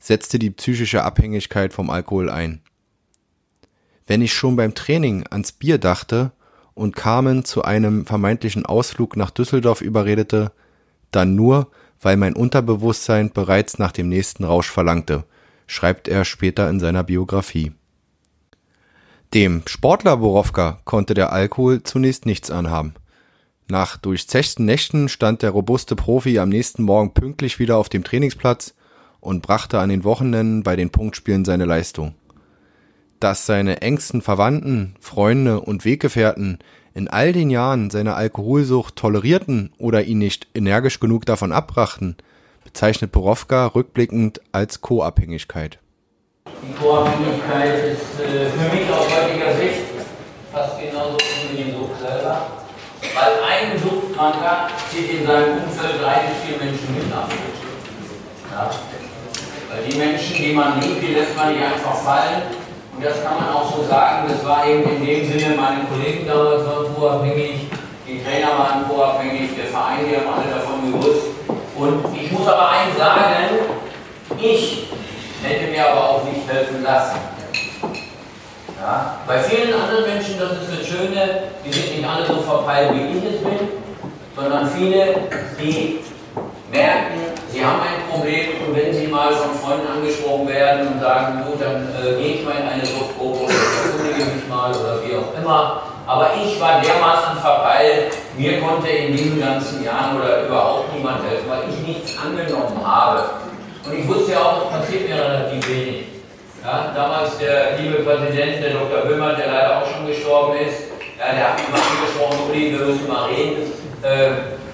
setzte 0.00 0.40
die 0.40 0.50
psychische 0.50 1.04
Abhängigkeit 1.04 1.72
vom 1.72 1.90
Alkohol 1.90 2.30
ein. 2.30 2.60
Wenn 4.08 4.20
ich 4.20 4.32
schon 4.32 4.56
beim 4.56 4.74
Training 4.74 5.24
ans 5.30 5.52
Bier 5.52 5.78
dachte 5.78 6.32
und 6.74 6.96
Carmen 6.96 7.44
zu 7.44 7.62
einem 7.62 8.04
vermeintlichen 8.04 8.66
Ausflug 8.66 9.16
nach 9.16 9.30
Düsseldorf 9.30 9.80
überredete, 9.80 10.50
dann 11.12 11.36
nur, 11.36 11.70
weil 12.00 12.16
mein 12.16 12.34
Unterbewusstsein 12.34 13.30
bereits 13.32 13.78
nach 13.78 13.92
dem 13.92 14.08
nächsten 14.08 14.44
Rausch 14.44 14.70
verlangte, 14.70 15.24
schreibt 15.66 16.08
er 16.08 16.24
später 16.24 16.68
in 16.70 16.80
seiner 16.80 17.04
Biografie. 17.04 17.72
Dem 19.34 19.62
Sportler 19.66 20.16
Borowka 20.16 20.80
konnte 20.84 21.14
der 21.14 21.32
Alkohol 21.32 21.82
zunächst 21.82 22.26
nichts 22.26 22.50
anhaben– 22.50 22.94
nach 23.70 23.98
durchzechten 23.98 24.64
Nächten 24.64 25.10
stand 25.10 25.42
der 25.42 25.50
robuste 25.50 25.94
Profi 25.94 26.38
am 26.38 26.48
nächsten 26.48 26.82
Morgen 26.82 27.12
pünktlich 27.12 27.58
wieder 27.58 27.76
auf 27.76 27.90
dem 27.90 28.02
Trainingsplatz 28.02 28.74
und 29.20 29.42
brachte 29.42 29.78
an 29.78 29.90
den 29.90 30.04
Wochenenden 30.04 30.62
bei 30.62 30.74
den 30.74 30.88
Punktspielen 30.88 31.44
seine 31.44 31.66
Leistung. 31.66 32.14
Dass 33.20 33.44
seine 33.44 33.82
engsten 33.82 34.22
Verwandten, 34.22 34.94
Freunde 35.00 35.60
und 35.60 35.84
Weggefährten 35.84 36.60
in 36.98 37.06
all 37.06 37.32
den 37.32 37.48
Jahren 37.48 37.90
seine 37.90 38.14
Alkoholsucht 38.14 38.96
tolerierten 38.96 39.72
oder 39.78 40.02
ihn 40.02 40.18
nicht 40.18 40.48
energisch 40.52 40.98
genug 40.98 41.26
davon 41.26 41.52
abbrachten, 41.52 42.16
bezeichnet 42.64 43.12
Borowka 43.12 43.66
rückblickend 43.66 44.40
als 44.50 44.80
Co-Abhängigkeit. 44.80 45.78
Die 46.46 46.74
Co-Abhängigkeit 46.74 47.92
ist 47.92 48.18
äh, 48.20 48.50
für 48.50 48.74
mich 48.74 48.90
aus 48.90 49.06
heutiger 49.14 49.54
Sicht 49.56 49.78
fast 50.52 50.80
genauso 50.80 51.16
wie 51.52 51.62
die 51.62 51.70
Sucht 51.70 52.00
selber. 52.00 52.48
Weil 53.14 53.32
ein 53.48 53.78
Suchtkranker 53.78 54.68
zieht 54.90 55.20
in 55.20 55.26
seinem 55.26 55.58
Umfeld 55.58 56.02
drei 56.02 56.22
bis 56.26 56.42
vier 56.44 56.58
Menschen 56.58 56.94
mit 56.96 57.08
nach. 57.10 57.28
Ja? 58.50 58.70
Weil 59.70 59.84
die 59.88 59.96
Menschen, 59.96 60.34
die 60.34 60.52
man 60.52 60.80
liebt, 60.80 61.00
die 61.00 61.14
lässt 61.14 61.36
man 61.36 61.52
nicht 61.52 61.62
einfach 61.62 61.94
fallen. 61.94 62.42
Und 62.98 63.04
das 63.04 63.22
kann 63.22 63.36
man 63.36 63.54
auch 63.54 63.76
so 63.76 63.84
sagen. 63.84 64.26
Das 64.28 64.44
war 64.44 64.66
eben 64.66 64.82
in 64.82 65.06
dem 65.06 65.24
Sinne, 65.24 65.54
meine 65.54 65.84
Kollegen 65.84 66.26
damals 66.26 66.66
waren 66.66 66.92
co-abhängig, 66.96 67.70
die 68.04 68.20
Trainer 68.24 68.58
waren 68.58 68.88
co-abhängig, 68.88 69.54
der 69.56 69.66
Verein, 69.66 70.00
die 70.02 70.16
haben 70.16 70.26
alle 70.26 70.50
davon 70.50 70.90
gewusst. 70.90 71.28
Und 71.76 72.04
ich 72.12 72.32
muss 72.32 72.48
aber 72.48 72.70
eins 72.70 72.98
sagen, 72.98 73.20
ich 74.36 74.88
hätte 75.44 75.70
mir 75.70 75.88
aber 75.88 76.10
auch 76.10 76.24
nicht 76.24 76.40
helfen 76.50 76.82
lassen. 76.82 77.18
Ja? 78.80 79.18
Bei 79.28 79.38
vielen 79.44 79.80
anderen 79.80 80.04
Menschen, 80.04 80.36
das 80.40 80.54
ist 80.54 80.80
das 80.80 80.88
Schöne, 80.88 81.42
die 81.64 81.72
sind 81.72 81.98
nicht 81.98 82.08
alle 82.08 82.26
so 82.26 82.40
verpeilt, 82.40 82.94
wie 82.94 83.16
ich 83.16 83.24
es 83.32 83.40
bin, 83.44 83.68
sondern 84.34 84.68
viele, 84.68 85.14
die 85.56 86.00
merken, 86.72 87.37
sie 87.58 87.64
haben 87.64 87.80
ein 87.80 88.06
Problem 88.08 88.46
und 88.64 88.76
wenn 88.76 88.94
sie 88.94 89.08
mal 89.08 89.34
von 89.34 89.50
Freunden 89.58 89.88
angesprochen 89.88 90.46
werden 90.48 90.86
und 90.94 91.00
sagen, 91.00 91.42
gut, 91.44 91.60
dann 91.60 91.88
äh, 91.98 92.14
gehe 92.14 92.34
ich 92.36 92.44
mal 92.44 92.54
in 92.54 92.68
eine 92.68 92.86
Subgruppe 92.86 93.44
oder 93.44 93.58
erkundige 93.82 94.30
mich 94.30 94.46
mal 94.48 94.70
oder 94.70 95.02
wie 95.02 95.16
auch 95.16 95.34
immer. 95.34 95.82
Aber 96.06 96.30
ich 96.40 96.58
war 96.60 96.80
dermaßen 96.80 97.36
verpeilt, 97.42 98.14
mir 98.36 98.60
konnte 98.60 98.88
in 98.88 99.12
diesen 99.12 99.40
ganzen 99.40 99.84
Jahren 99.84 100.16
oder 100.16 100.46
überhaupt 100.46 100.94
niemand 100.94 101.20
helfen, 101.28 101.50
weil 101.50 101.68
ich 101.68 101.86
nichts 101.86 102.16
angenommen 102.16 102.78
habe. 102.80 103.24
Und 103.84 103.98
ich 103.98 104.08
wusste 104.08 104.32
ja 104.32 104.38
auch, 104.38 104.62
es 104.62 104.78
passiert 104.78 105.08
mir 105.08 105.16
relativ 105.16 105.68
wenig. 105.68 106.04
Ja, 106.64 106.92
damals 106.94 107.38
der 107.38 107.76
liebe 107.78 108.02
Präsident, 108.04 108.62
der 108.62 108.70
Dr. 108.70 109.02
Böhmer, 109.06 109.34
der 109.34 109.50
leider 109.50 109.82
auch 109.82 109.86
schon 109.86 110.06
gestorben 110.06 110.58
ist, 110.58 110.94
ja, 111.18 111.34
der 111.34 111.48
hat 111.50 111.58
mich 111.58 111.68
mal 111.68 111.82
angesprochen, 111.82 112.50
Uli, 112.50 112.72
wir 112.72 112.86
müssen 112.86 113.08
mal 113.08 113.26
reden. 113.26 113.72
Äh, 114.02 114.30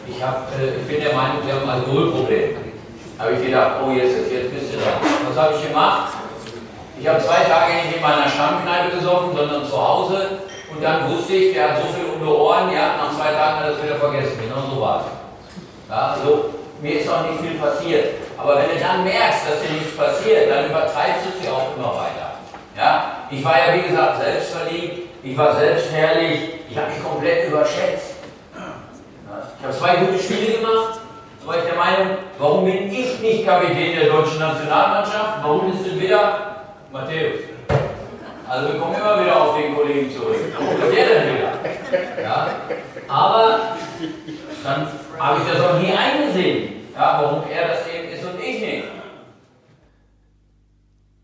ich, 0.07 0.23
hab, 0.23 0.53
äh, 0.61 0.77
ich 0.81 0.87
bin 0.87 1.03
der 1.03 1.15
Meinung, 1.15 1.39
wir 1.45 1.55
haben 1.55 1.69
ein 1.69 1.81
Alkoholproblem. 1.81 2.64
Habe 3.19 3.33
ich 3.33 3.47
gedacht, 3.47 3.77
oh, 3.85 3.91
jetzt, 3.93 4.17
jetzt 4.31 4.51
bist 4.53 4.75
du 4.75 4.79
dran. 4.79 4.99
Was 5.29 5.45
habe 5.45 5.55
ich 5.55 5.69
gemacht? 5.69 6.13
Ich 6.99 7.07
habe 7.07 7.21
zwei 7.21 7.45
Tage 7.45 7.75
nicht 7.75 7.97
in 7.97 8.03
meiner 8.03 8.29
Stammkneipe 8.29 8.97
gesoffen, 8.97 9.37
sondern 9.37 9.65
zu 9.65 9.77
Hause. 9.77 10.39
Und 10.71 10.83
dann 10.83 11.09
wusste 11.11 11.35
ich, 11.35 11.55
der 11.55 11.71
hat 11.71 11.83
so 11.83 11.93
viel 11.95 12.11
um 12.13 12.21
die 12.21 12.27
Ohren, 12.27 12.73
ja, 12.73 12.97
nach 12.99 13.15
zwei 13.15 13.33
Tagen 13.33 13.61
hat 13.61 13.67
er 13.67 13.73
es 13.75 13.83
wieder 13.83 13.97
vergessen. 13.97 14.39
Genau 14.43 14.67
so 14.69 14.81
war 14.81 15.05
es. 15.05 15.91
Ja, 15.91 16.17
also, 16.19 16.55
mir 16.83 17.01
ist 17.01 17.09
auch 17.09 17.23
nicht 17.23 17.41
viel 17.41 17.59
passiert. 17.59 18.15
Aber 18.37 18.57
wenn 18.57 18.77
du 18.77 18.83
dann 18.83 19.05
merkst, 19.05 19.47
dass 19.49 19.63
dir 19.63 19.73
nichts 19.79 19.97
passiert, 19.97 20.51
dann 20.51 20.67
übertreibst 20.67 21.27
du 21.27 21.39
es 21.39 21.47
ja 21.47 21.53
auch 21.53 21.77
immer 21.77 21.95
weiter. 21.95 22.35
Ja? 22.77 23.29
Ich 23.31 23.45
war 23.45 23.55
ja 23.59 23.75
wie 23.75 23.89
gesagt 23.89 24.21
selbstverliebt, 24.21 25.09
ich 25.23 25.39
war 25.39 25.55
selbstherrlich, 25.55 26.67
ich 26.69 26.77
habe 26.77 26.91
mich 26.91 27.03
komplett 27.03 27.49
überschätzt. 27.49 28.15
Ich 29.59 29.65
habe 29.65 29.77
zwei 29.79 29.97
gute 30.05 30.23
Spiele 30.23 30.59
gemacht, 30.59 31.01
so 31.45 31.51
war 31.51 31.59
ich 31.59 31.65
der 31.65 31.77
Meinung, 31.77 32.17
warum 32.39 32.65
bin 32.65 32.91
ich 32.91 33.21
nicht 33.21 33.45
Kapitän 33.45 33.97
der 33.97 34.09
deutschen 34.09 34.39
Nationalmannschaft? 34.39 35.43
Warum 35.43 35.71
ist 35.73 35.87
es 35.87 36.01
wieder 36.01 36.65
Matthäus? 36.91 37.41
Also 38.49 38.73
wir 38.73 38.81
kommen 38.81 38.95
immer 38.95 39.21
wieder 39.23 39.43
auf 39.43 39.57
den 39.57 39.75
Kollegen 39.75 40.11
zurück. 40.11 40.37
Warum 40.57 40.89
ist 40.89 40.97
der 40.97 41.07
denn 41.07 41.35
wieder? 41.35 42.23
Ja? 42.23 42.49
Aber 43.09 43.77
dann 44.63 44.89
habe 45.19 45.41
ich 45.41 45.53
das 45.53 45.61
auch 45.61 45.79
nie 45.79 45.93
eingesehen, 45.93 46.73
ja, 46.95 47.21
warum 47.23 47.43
er 47.51 47.69
das 47.69 47.81
eben 47.89 48.09
ist 48.09 48.25
und 48.25 48.41
ich 48.41 48.61
nicht. 48.61 48.85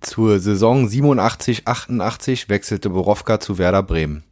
Zur 0.03 0.39
Saison 0.39 0.87
87-88 0.87 2.49
wechselte 2.51 2.91
Borowka 2.91 3.41
zu 3.41 3.57
Werder 3.57 3.83
Bremen. 3.83 4.25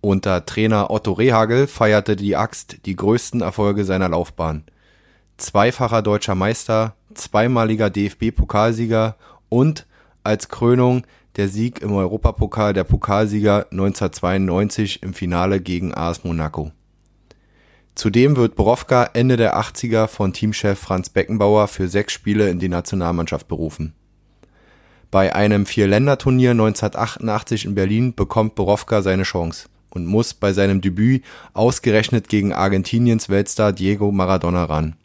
Unter 0.00 0.46
Trainer 0.46 0.90
Otto 0.90 1.12
Rehagel 1.12 1.66
feierte 1.66 2.16
die 2.16 2.36
Axt 2.36 2.86
die 2.86 2.96
größten 2.96 3.40
Erfolge 3.40 3.84
seiner 3.84 4.08
Laufbahn. 4.08 4.64
Zweifacher 5.36 6.02
deutscher 6.02 6.34
Meister, 6.34 6.94
zweimaliger 7.14 7.90
DFB-Pokalsieger 7.90 9.16
und 9.48 9.86
als 10.24 10.48
Krönung 10.48 11.06
der 11.36 11.48
Sieg 11.48 11.82
im 11.82 11.92
Europapokal 11.92 12.72
der 12.72 12.84
Pokalsieger 12.84 13.66
1992 13.70 15.02
im 15.02 15.12
Finale 15.12 15.60
gegen 15.60 15.94
AS 15.94 16.24
Monaco. 16.24 16.72
Zudem 17.94 18.36
wird 18.36 18.56
Borowka 18.56 19.10
Ende 19.12 19.36
der 19.36 19.58
80er 19.58 20.06
von 20.06 20.32
Teamchef 20.32 20.78
Franz 20.78 21.08
Beckenbauer 21.08 21.68
für 21.68 21.88
sechs 21.88 22.12
Spiele 22.12 22.50
in 22.50 22.58
die 22.58 22.68
Nationalmannschaft 22.68 23.48
berufen. 23.48 23.94
Bei 25.10 25.34
einem 25.34 25.66
Vierländerturnier 25.66 26.50
1988 26.50 27.64
in 27.64 27.74
Berlin 27.74 28.14
bekommt 28.14 28.54
Borowka 28.54 29.02
seine 29.02 29.22
Chance 29.22 29.68
und 29.90 30.06
muss 30.06 30.34
bei 30.34 30.52
seinem 30.52 30.80
Debüt 30.80 31.24
ausgerechnet 31.54 32.28
gegen 32.28 32.52
Argentiniens 32.52 33.28
Weltstar 33.28 33.72
Diego 33.72 34.12
Maradona 34.12 34.64
ran. 34.64 34.96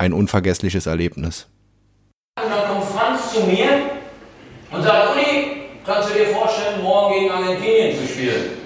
Ein 0.00 0.12
unvergessliches 0.12 0.86
Erlebnis. 0.86 1.48
Und 2.40 2.50
dann 2.50 2.68
kommt 2.68 2.84
Franz 2.84 3.32
zu 3.32 3.40
mir 3.40 3.68
und 4.70 4.82
sagt, 4.84 5.16
Uli, 5.16 5.62
kannst 5.84 6.10
du 6.10 6.14
dir 6.14 6.28
vorstellen, 6.28 6.80
morgen 6.84 7.14
gegen 7.14 7.32
Argentinien 7.32 7.98
zu 7.98 8.06
spielen? 8.06 8.58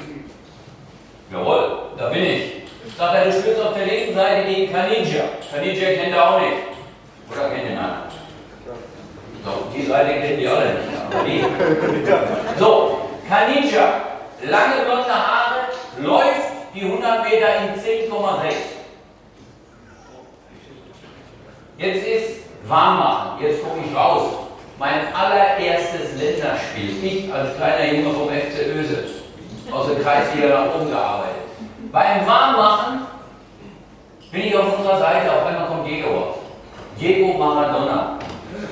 Jawohl, 1.33 1.85
da 1.97 2.11
bin 2.11 2.23
ich. 2.23 2.53
Sagt 2.99 3.15
er, 3.15 3.25
du 3.25 3.33
spielst 3.33 3.63
auf 3.63 3.73
der 3.73 3.87
linken 3.87 4.15
Seite 4.15 4.47
gegen 4.47 4.71
Caniggia. 4.71 5.25
Caniggia 5.51 5.95
kennt 5.95 6.15
er 6.15 6.31
auch 6.31 6.41
nicht. 6.41 6.53
Oder 7.31 7.49
kennt 7.49 7.71
ihn 7.71 7.79
einer? 7.79 8.09
So, 9.43 9.51
die 9.75 9.87
Seite 9.87 10.21
kennen 10.21 10.39
die 10.39 10.47
alle 10.47 10.75
nicht, 10.75 11.01
aber 11.01 11.25
die. 11.25 11.45
So, 12.59 13.09
Caniggia, 13.27 14.03
lange 14.43 14.85
blonde 14.85 15.15
Haare, 15.15 15.61
läuft 15.99 16.53
die 16.75 16.83
100 16.83 17.25
Meter 17.25 17.47
in 17.57 17.81
10,6. 17.81 18.82
Jetzt 21.83 22.07
ist 22.07 22.31
warm 22.69 23.01
machen, 23.01 23.43
jetzt 23.43 23.61
gucke 23.61 23.81
ich 23.85 23.97
raus. 23.97 24.23
Mein 24.79 25.13
allererstes 25.13 26.15
Länderspiel, 26.17 27.03
ich 27.03 27.35
als 27.35 27.57
kleiner 27.57 27.93
Junge 27.93 28.15
vom 28.15 28.29
FC 28.29 28.71
Öse, 28.73 29.03
aus 29.73 29.89
der 29.89 30.01
Kreisliga 30.01 30.49
nach 30.49 30.75
oben 30.77 30.91
gearbeitet. 30.91 31.43
Beim 31.91 32.25
Warmmachen 32.25 33.01
bin 34.31 34.43
ich 34.43 34.57
auf 34.57 34.79
unserer 34.79 35.01
Seite, 35.01 35.33
auf 35.33 35.45
einmal 35.45 35.67
kommt 35.67 35.89
Diego. 35.89 36.39
Diego 37.01 37.37
Maradona. 37.37 38.19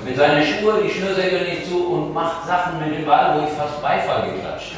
Mit 0.05 0.16
seinen 0.16 0.44
Schuhe, 0.44 0.81
die 0.85 0.90
Schnürsenkel 0.90 1.49
nicht 1.49 1.66
zu 1.66 1.92
und 1.92 2.14
macht 2.14 2.46
Sachen 2.46 2.79
mit 2.79 2.96
dem 2.96 3.07
Ball, 3.07 3.35
wo 3.35 3.44
ich 3.44 3.53
fast 3.59 3.83
Beifall 3.83 4.31
geklatscht. 4.31 4.77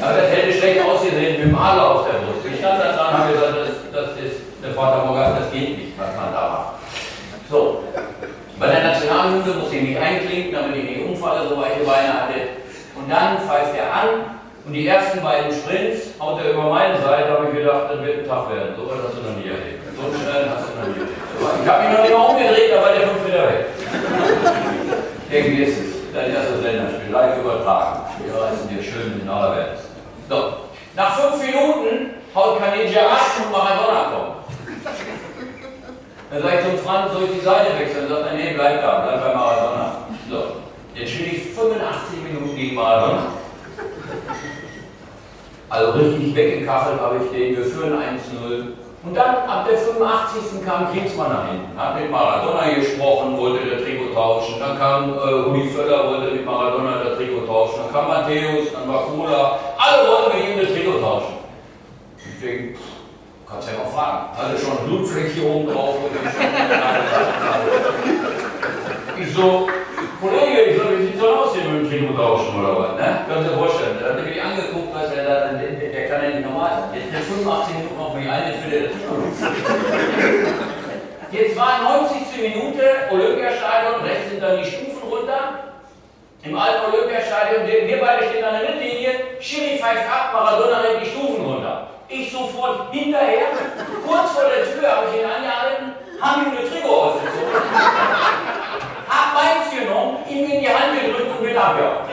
Aber 0.00 0.16
das 0.16 0.30
hätte 0.30 0.52
schlecht 0.52 0.80
ausgesehen 0.82 1.40
mit 1.40 1.52
dem 1.52 1.58
Adler 1.58 1.90
auf 1.90 2.06
der 2.06 2.20
Brust. 2.20 2.46
Ich 2.50 2.58
stand 2.58 2.80
da 2.80 2.92
dran 2.92 3.14
und 3.14 3.18
habe 3.18 3.32
gesagt, 3.34 3.54
das, 3.58 3.68
das 3.92 4.24
ist 4.24 4.40
der 4.64 4.72
Vater 4.72 5.04
Morgan, 5.04 5.36
das 5.38 5.52
geht 5.52 5.76
nicht, 5.76 5.98
was 5.98 6.16
man 6.16 6.32
da 6.32 6.48
macht. 6.48 6.75
So, 7.48 7.84
bei 8.58 8.66
der 8.66 8.82
Nationalhymne 8.82 9.54
musste 9.54 9.76
ich 9.76 9.82
mich 9.90 9.98
einklinken, 9.98 10.52
damit 10.52 10.76
ich 10.76 10.84
nicht 10.90 11.06
umfalle, 11.06 11.48
so 11.48 11.56
weiche 11.56 11.84
Beine 11.86 12.12
hatte. 12.12 12.58
Und 12.96 13.08
dann 13.08 13.38
pfeift 13.38 13.76
er 13.78 13.92
an 13.92 14.08
und 14.66 14.72
die 14.72 14.88
ersten 14.88 15.22
beiden 15.22 15.52
Sprints 15.52 16.18
haut 16.18 16.40
er 16.42 16.50
über 16.50 16.64
meine 16.64 16.98
Seite, 16.98 17.30
habe 17.30 17.46
ich 17.48 17.58
gedacht, 17.58 17.86
das 17.92 18.02
wird 18.02 18.18
ein 18.18 18.28
Tag 18.28 18.50
werden. 18.50 18.74
So 18.76 18.90
was 18.90 18.98
hast 19.06 19.18
du 19.18 19.30
noch 19.30 19.36
nie 19.38 19.46
erlebt. 19.46 19.78
So 19.94 20.10
schnell 20.10 20.50
hast 20.50 20.66
du 20.66 20.74
noch 20.74 20.90
nie 20.90 21.06
erlebt. 21.06 21.22
Ich 21.62 21.68
habe 21.70 21.82
mich 21.86 21.92
noch 21.94 22.02
nicht 22.02 22.16
mal 22.18 22.26
umgedreht, 22.34 22.72
da 22.72 22.82
war 22.82 22.92
der 22.92 23.06
fünf 23.06 23.22
Meter 23.22 23.46
weg. 23.46 23.66
Irgendwie 25.30 25.62
ist 25.62 25.78
es 25.78 25.86
dein 26.12 26.34
erstes 26.34 26.62
Länderspiel, 26.62 27.12
live 27.12 27.38
übertragen. 27.38 28.00
Wir 28.24 28.34
reißen 28.34 28.68
dir 28.68 28.82
schön 28.82 29.20
in 29.22 29.28
aller 29.28 29.54
Welt. 29.54 29.78
So, 30.28 30.66
nach 30.96 31.14
fünf 31.14 31.38
Minuten 31.46 32.10
haut 32.34 32.58
Caniggia 32.58 33.06
ab 33.06 33.38
und 33.38 33.52
Maradona 33.52 34.02
kommt. 34.10 34.36
Dann 36.30 36.42
sage 36.42 36.56
ich 36.58 36.66
zum 36.66 36.78
Franz, 36.84 37.12
soll 37.12 37.24
ich 37.24 37.38
die 37.38 37.44
Seite 37.44 37.78
wechseln? 37.78 38.08
Dann 38.08 38.18
sagt 38.18 38.32
er, 38.32 38.36
nee, 38.36 38.52
bleib 38.54 38.82
da, 38.82 39.06
bleib 39.06 39.22
bei 39.22 39.34
Maradona. 39.34 39.92
So, 40.28 40.42
jetzt 40.94 41.12
spiele 41.12 41.30
ich 41.30 41.54
85 41.54 42.22
Minuten 42.24 42.56
gegen 42.56 42.74
Maradona. 42.74 43.26
Also 45.68 45.92
richtig 45.92 46.34
weggekachelt 46.34 47.00
habe 47.00 47.16
ich 47.22 47.30
den, 47.30 47.56
wir 47.56 47.64
führen 47.64 47.94
1-0. 47.94 48.72
Und 49.04 49.14
dann 49.14 49.36
ab 49.46 49.68
der 49.68 49.78
85. 49.78 50.64
kam 50.66 50.92
Kriegsmann 50.92 51.30
nach 51.30 51.48
hinten, 51.48 51.78
hat 51.78 52.00
mit 52.00 52.10
Maradona 52.10 52.74
gesprochen, 52.74 53.38
wollte 53.38 53.64
der 53.64 53.78
Trikot 53.84 54.12
tauschen. 54.12 54.58
Dann 54.58 54.76
kam 54.76 55.14
äh, 55.14 55.30
Rudi 55.30 55.68
Völler, 55.68 56.10
wollte 56.10 56.34
mit 56.34 56.44
Maradona 56.44 57.04
der 57.04 57.16
Trikot 57.16 57.46
tauschen. 57.46 57.82
Dann 57.84 57.92
kam 57.92 58.08
Matthäus, 58.08 58.72
dann 58.72 58.92
war 58.92 59.04
Cola. 59.04 59.58
Alle 59.78 60.08
wollten 60.08 60.38
mit 60.38 60.48
ihm 60.48 60.60
das 60.60 60.72
Trikot 60.74 60.98
tauschen. 60.98 61.34
Ich 62.18 62.44
denke, 62.44 62.78
kannst 63.48 63.68
ja 63.70 63.78
mal 63.78 63.90
fragen. 63.90 64.26
Hier 64.86 65.50
oben 65.50 65.66
drauf. 65.66 65.96
ich 69.20 69.34
so, 69.34 69.66
Kollege, 70.20 70.62
ich 70.70 70.76
so, 70.78 70.84
wie 70.96 71.06
sieht 71.06 71.18
so 71.18 71.26
aus 71.26 71.54
hier 71.54 71.68
mit 71.68 71.82
dem 71.82 71.90
Trikot 71.90 72.14
tauschen 72.14 72.60
oder 72.60 72.78
was? 72.78 72.94
Ne? 72.94 73.26
Sie 73.26 73.48
sich 73.48 73.58
vorstellen. 73.58 73.98
Dann 73.98 74.12
hat 74.12 74.18
er 74.18 74.24
mich 74.30 74.40
angeguckt, 74.40 74.94
was 74.94 75.10
er 75.10 75.24
da, 75.24 75.52
der, 75.58 75.90
der 75.90 76.08
kann 76.08 76.22
ja 76.22 76.28
nicht 76.30 76.46
normal. 76.46 76.84
Jetzt 76.94 77.12
der 77.12 77.20
85 77.20 77.74
Minuten 77.74 77.98
auf 77.98 78.14
mich 78.14 78.30
ein, 78.30 78.46
jetzt 78.46 78.62
will 78.62 78.72
er 78.78 78.82
das 78.86 78.94
Jetzt 81.32 81.56
war 81.58 81.82
90. 81.82 82.16
Minute 82.36 83.10
Olympiastadion, 83.10 84.04
rechts 84.04 84.30
sind 84.30 84.40
dann 84.42 84.58
die 84.58 84.70
Stufen 84.70 85.02
runter. 85.10 85.74
Im 86.44 86.56
alten 86.56 86.94
Olympiastadion, 86.94 87.66
wir 87.66 87.98
beide 88.00 88.28
stehen 88.28 88.44
an 88.44 88.60
der 88.60 88.70
Mittellinie, 88.70 89.40
Schiri 89.40 89.78
pfeift 89.78 90.06
ab, 90.06 90.30
Maradona 90.32 90.78
rennt 90.80 91.02
die 91.02 91.10
Stufen 91.10 91.44
runter. 91.44 91.55
Ich 92.08 92.30
sofort 92.30 92.92
hinterher, 92.92 93.46
kurz 94.06 94.30
vor 94.30 94.44
der 94.44 94.62
Tür 94.64 94.88
habe 94.88 95.06
ich 95.10 95.20
ihn 95.20 95.26
angehalten, 95.26 95.92
habe 96.20 96.40
ihm 96.40 96.56
eine 96.56 96.68
Trikot 96.70 96.88
ausgezogen, 96.88 97.50
habe 99.08 99.34
meins 99.34 99.70
genommen, 99.74 100.18
ihm 100.30 100.44
in 100.44 100.60
die 100.60 100.68
Hand 100.68 101.00
gedrückt 101.00 101.30
und 101.36 101.44
bin 101.44 101.56
abgehauen. 101.56 102.06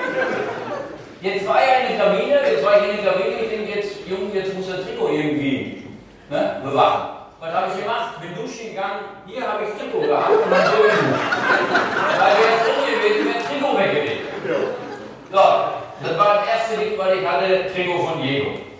Jetzt 1.22 1.48
war 1.48 1.62
er 1.62 1.82
in 1.82 1.96
der 1.96 2.06
Kabine, 2.06 2.42
jetzt 2.42 2.66
war 2.66 2.78
ich 2.78 2.90
in 2.90 3.04
der 3.04 3.14
Kabine, 3.14 3.36
ich 3.44 3.50
denke 3.50 3.80
jetzt, 3.80 4.08
Junge, 4.08 4.34
jetzt 4.34 4.56
muss 4.56 4.66
der 4.66 4.84
Trikot 4.84 5.10
irgendwie 5.10 5.84
ne, 6.30 6.62
bewachen. 6.64 7.10
Was 7.40 7.54
habe 7.54 7.68
ich 7.72 7.84
gemacht? 7.84 8.20
Bin 8.20 8.34
duschen 8.34 8.70
gegangen, 8.70 9.00
hier 9.28 9.48
habe 9.48 9.64
ich 9.64 9.80
Trikot 9.80 10.08
gehabt 10.08 10.32
und 10.32 10.52
dann 10.52 10.66
so. 10.66 10.74
Weil 12.18 12.34
wäre 12.34 12.54
es 12.58 12.64
drin 12.66 12.82
gewesen, 12.82 13.26
wäre 13.28 13.38
das 13.38 13.48
Trikot 13.48 13.78
weg 13.78 13.92
gewesen. 13.94 14.22
So, 15.32 15.38
das 15.38 16.18
war 16.18 16.36
das 16.40 16.48
erste 16.48 16.84
Ding, 16.84 16.98
weil 16.98 17.20
ich 17.20 17.28
hatte 17.28 17.72
Trikot 17.72 18.00
von 18.00 18.22
Diego. 18.22 18.73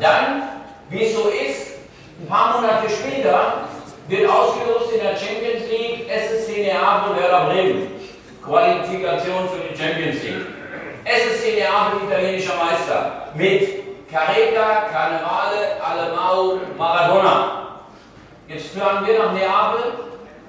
Dann, 0.00 0.42
wie 0.88 1.04
es 1.04 1.14
so 1.14 1.28
ist, 1.28 1.72
ein 2.20 2.26
paar 2.26 2.60
Monate 2.60 2.88
später 2.88 3.68
wird 4.08 4.28
ausgelost 4.28 4.92
in 4.94 5.00
der 5.00 5.16
Champions 5.16 5.68
League 5.70 6.08
SSC 6.08 6.62
Neapel 6.64 7.16
Werder 7.16 7.46
Bremen. 7.46 7.88
Qualifikation 8.42 9.48
für 9.48 9.68
die 9.68 9.76
Champions 9.76 10.22
League. 10.22 10.46
SSC 11.04 11.56
Neapel, 11.56 12.08
italienischer 12.08 12.54
Meister, 12.56 13.26
mit 13.34 14.10
Careta, 14.10 14.88
Carnevale, 14.90 15.76
Alemao, 15.82 16.58
Maradona. 16.78 17.80
Jetzt 18.48 18.76
fahren 18.76 19.06
wir 19.06 19.18
nach 19.18 19.32
Neapel 19.32 19.92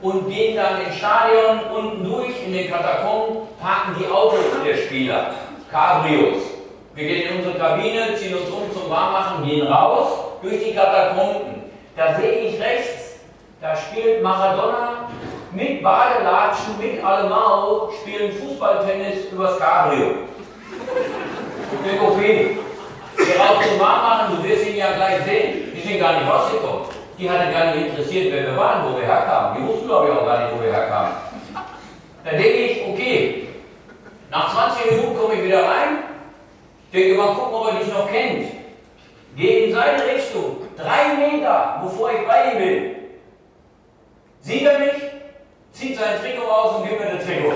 und 0.01 0.29
gehen 0.29 0.55
dann 0.55 0.81
ins 0.81 0.95
Stadion 0.95 1.59
unten 1.75 2.03
durch, 2.03 2.31
in 2.45 2.53
den 2.53 2.71
Katakomben, 2.71 3.47
parken 3.59 3.95
die 3.99 4.07
Autos 4.07 4.39
der 4.65 4.77
Spieler, 4.77 5.33
Cabrios. 5.69 6.60
Wir 6.93 7.07
gehen 7.07 7.29
in 7.29 7.37
unsere 7.37 7.57
Kabine, 7.57 8.15
ziehen 8.17 8.35
uns 8.35 8.49
um 8.49 8.69
zum 8.73 8.89
Warmmachen, 8.89 9.45
gehen 9.45 9.65
raus 9.65 10.09
durch 10.41 10.61
die 10.61 10.75
Katakomben. 10.75 11.71
Da 11.95 12.15
sehe 12.15 12.31
ich 12.31 12.59
rechts, 12.59 13.19
da 13.61 13.75
spielt 13.75 14.21
Maradona 14.21 15.09
mit 15.53 15.81
Badelatschen, 15.81 16.77
mit 16.79 17.03
Alemao, 17.03 17.91
spielen 18.01 18.33
Fußballtennis 18.33 19.31
übers 19.31 19.57
Cabrio. 19.57 20.15
Mit 21.85 22.01
OP. 22.01 22.19
Geh 22.19 23.37
raus 23.37 23.65
zum 23.69 23.79
Warmmachen, 23.79 24.35
du 24.35 24.49
wirst 24.49 24.67
ihn 24.67 24.75
ja 24.75 24.91
gleich 24.91 25.23
sehen. 25.23 25.71
Die 25.73 25.87
sind 25.87 25.99
gar 25.99 26.19
nicht 26.19 26.29
rausgekommen. 26.29 26.85
Die 27.17 27.29
hatten 27.29 27.53
gar 27.53 27.73
nicht 27.73 27.87
interessiert, 27.87 28.33
wer 28.33 28.47
wir 28.47 28.57
waren, 28.57 28.91
wo 28.91 28.97
wir 28.97 29.05
herkamen. 29.05 29.57
Die 29.57 29.67
wussten, 29.67 29.87
glaube 29.87 30.07
ich, 30.07 30.13
auch 30.13 30.25
gar 30.25 30.39
nicht, 30.43 30.57
wo 30.57 30.63
wir 30.63 30.73
herkamen. 30.73 31.13
Da 32.25 32.31
denke 32.31 32.47
ich, 32.47 32.87
okay, 32.87 33.47
nach 34.29 34.53
20 34.53 34.91
Minuten 34.91 35.17
komme 35.17 35.33
ich 35.35 35.43
wieder 35.43 35.63
rein, 35.63 36.10
denke 36.91 37.17
mal 37.17 37.33
gucken, 37.33 37.53
ob 37.53 37.67
er 37.67 37.79
dich 37.79 37.93
noch 37.93 38.09
kennt. 38.09 38.47
Gehe 39.35 39.67
in 39.67 39.73
seine 39.73 40.03
Richtung, 40.05 40.57
drei 40.75 41.15
Meter, 41.15 41.81
bevor 41.83 42.11
ich 42.11 42.27
bei 42.27 42.51
ihm 42.51 42.57
bin. 42.57 42.95
Sieht 44.41 44.63
er 44.63 44.79
mich, 44.79 45.01
zieht 45.71 45.97
sein 45.97 46.19
Trikot 46.19 46.49
aus 46.49 46.75
und 46.77 46.89
gibt 46.89 46.99
mir 46.99 47.15
das 47.15 47.25
Trikot. 47.25 47.53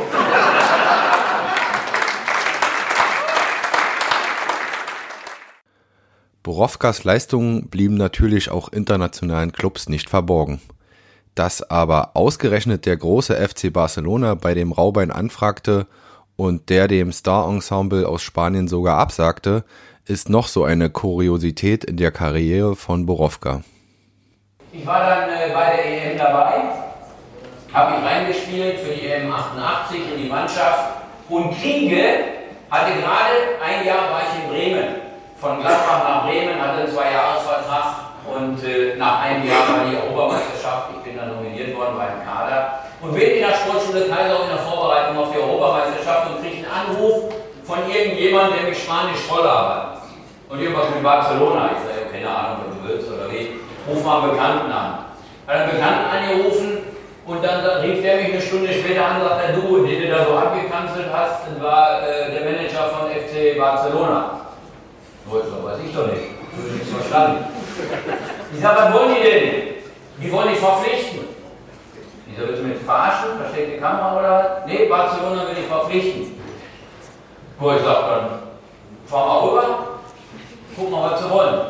Borowkas 6.44 7.04
Leistungen 7.04 7.70
blieben 7.70 7.96
natürlich 7.96 8.52
auch 8.52 8.70
internationalen 8.70 9.52
Clubs 9.52 9.90
nicht 9.90 10.10
verborgen. 10.10 10.62
Dass 11.34 11.70
aber 11.70 12.12
ausgerechnet 12.16 12.86
der 12.86 12.96
große 12.96 13.36
FC 13.36 13.74
Barcelona 13.74 14.36
bei 14.36 14.54
dem 14.54 14.72
Raubein 14.72 15.12
anfragte 15.12 15.88
und 16.36 16.70
der 16.70 16.88
dem 16.88 17.12
Star-Ensemble 17.12 18.08
aus 18.08 18.22
Spanien 18.22 18.68
sogar 18.68 18.98
absagte, 18.98 19.64
ist 20.06 20.30
noch 20.30 20.48
so 20.48 20.64
eine 20.64 20.90
Kuriosität 20.90 21.84
in 21.84 21.98
der 21.98 22.12
Karriere 22.12 22.76
von 22.76 23.06
Borowka. 23.06 23.62
Ich 24.72 24.86
war 24.86 25.00
dann 25.00 25.30
äh, 25.30 25.54
bei 25.54 25.76
der 25.78 26.12
EM 26.12 26.18
dabei, 26.18 26.62
habe 27.74 27.96
ich 27.98 28.06
reingespielt 28.06 28.80
für 28.80 28.94
die 28.94 29.08
EM 29.08 29.32
88 29.32 30.02
in 30.14 30.24
die 30.24 30.30
Mannschaft 30.30 31.02
und 31.30 31.58
Kriege 31.60 32.26
hatte 32.70 32.92
gerade 32.94 33.58
ein 33.64 33.86
Jahr 33.86 34.12
war 34.12 34.22
ich 34.22 34.44
in 34.44 34.50
Bremen 34.50 34.96
von 35.38 35.60
Gladbach 35.60 36.04
nach 36.04 36.26
Bremen, 36.26 36.62
hatte 36.62 36.84
einen 36.84 36.92
Zweijahresvertrag 36.92 37.96
und 38.26 38.64
äh, 38.64 38.96
nach 38.98 39.22
einem 39.22 39.48
Jahr 39.48 39.68
war 39.70 39.86
die 39.90 39.96
Europameisterschaft. 39.96 40.90
Ich 40.98 41.04
bin 41.04 41.18
dann 41.18 41.36
nominiert 41.36 41.76
worden 41.76 41.96
beim 41.98 42.26
Kader 42.26 42.85
und 43.06 43.14
bin 43.14 43.38
in 43.38 43.40
der 43.40 43.54
Sportschule 43.54 44.10
Kaiser 44.10 44.44
in 44.44 44.50
der 44.50 44.66
Vorbereitung 44.66 45.18
auf 45.18 45.32
die 45.32 45.38
Europameisterschaft 45.38 46.32
und 46.32 46.42
kriege 46.42 46.66
einen 46.66 46.74
Anruf 46.74 47.34
von 47.64 47.78
irgendjemandem, 47.86 48.58
der 48.60 48.70
mich 48.70 48.82
Spanisch 48.82 49.22
voll 49.30 49.48
hat. 49.48 50.02
Und 50.50 50.60
irgendwas 50.60 50.90
mit 50.90 51.04
Barcelona. 51.04 51.72
Ich 51.74 51.82
sage, 51.86 52.10
keine 52.12 52.30
Ahnung, 52.30 52.66
was 52.66 52.78
du 52.78 52.82
willst 52.88 53.08
oder 53.12 53.32
wie. 53.32 53.62
Ruf 53.90 54.04
mal 54.04 54.22
einen 54.22 54.32
Bekannten 54.32 54.72
an. 54.72 55.06
Hat 55.48 55.56
einen 55.56 55.72
Bekannten 55.72 56.06
angerufen 56.10 56.78
und 57.26 57.44
dann 57.44 57.66
rief 57.82 58.02
der 58.02 58.18
mich 58.18 58.34
eine 58.34 58.42
Stunde 58.42 58.74
später 58.74 59.06
an 59.06 59.22
und 59.22 59.28
sagte, 59.28 59.54
du, 59.54 59.86
den 59.86 60.02
du 60.02 60.08
da 60.10 60.26
so 60.26 60.38
abgekanzelt 60.38 61.10
hast, 61.14 61.46
war 61.62 62.02
äh, 62.02 62.32
der 62.32 62.42
Manager 62.42 62.90
von 62.90 63.10
FC 63.10 63.58
Barcelona. 63.58 64.42
Wollte 65.26 65.48
weiß 65.64 65.78
ich 65.86 65.96
doch 65.96 66.08
nicht. 66.08 66.38
Ich 66.54 66.58
habe 66.58 66.74
nichts 66.74 66.92
verstanden. 66.92 67.46
Ich 68.54 68.62
sage, 68.62 68.78
was 68.78 68.94
wollen 68.94 69.16
die 69.16 69.30
denn? 69.30 69.52
Die 70.22 70.32
wollen 70.32 70.50
dich 70.50 70.60
verpflichten. 70.60 71.15
Die 72.86 72.92
verarschen, 72.92 73.40
versteckte 73.42 73.80
Kamera 73.80 74.20
oder? 74.20 74.64
Nee, 74.68 74.86
Barcelona 74.86 75.48
will 75.48 75.58
ich 75.60 75.66
verpflichten. 75.66 76.40
Wo 77.58 77.72
ich 77.72 77.82
sage, 77.82 78.06
dann 78.08 78.40
fahr 79.08 79.26
mal 79.26 79.40
rüber, 79.40 79.78
guck 80.76 80.92
mal, 80.92 81.10
was 81.10 81.20
sie 81.20 81.30
wollen. 81.32 81.62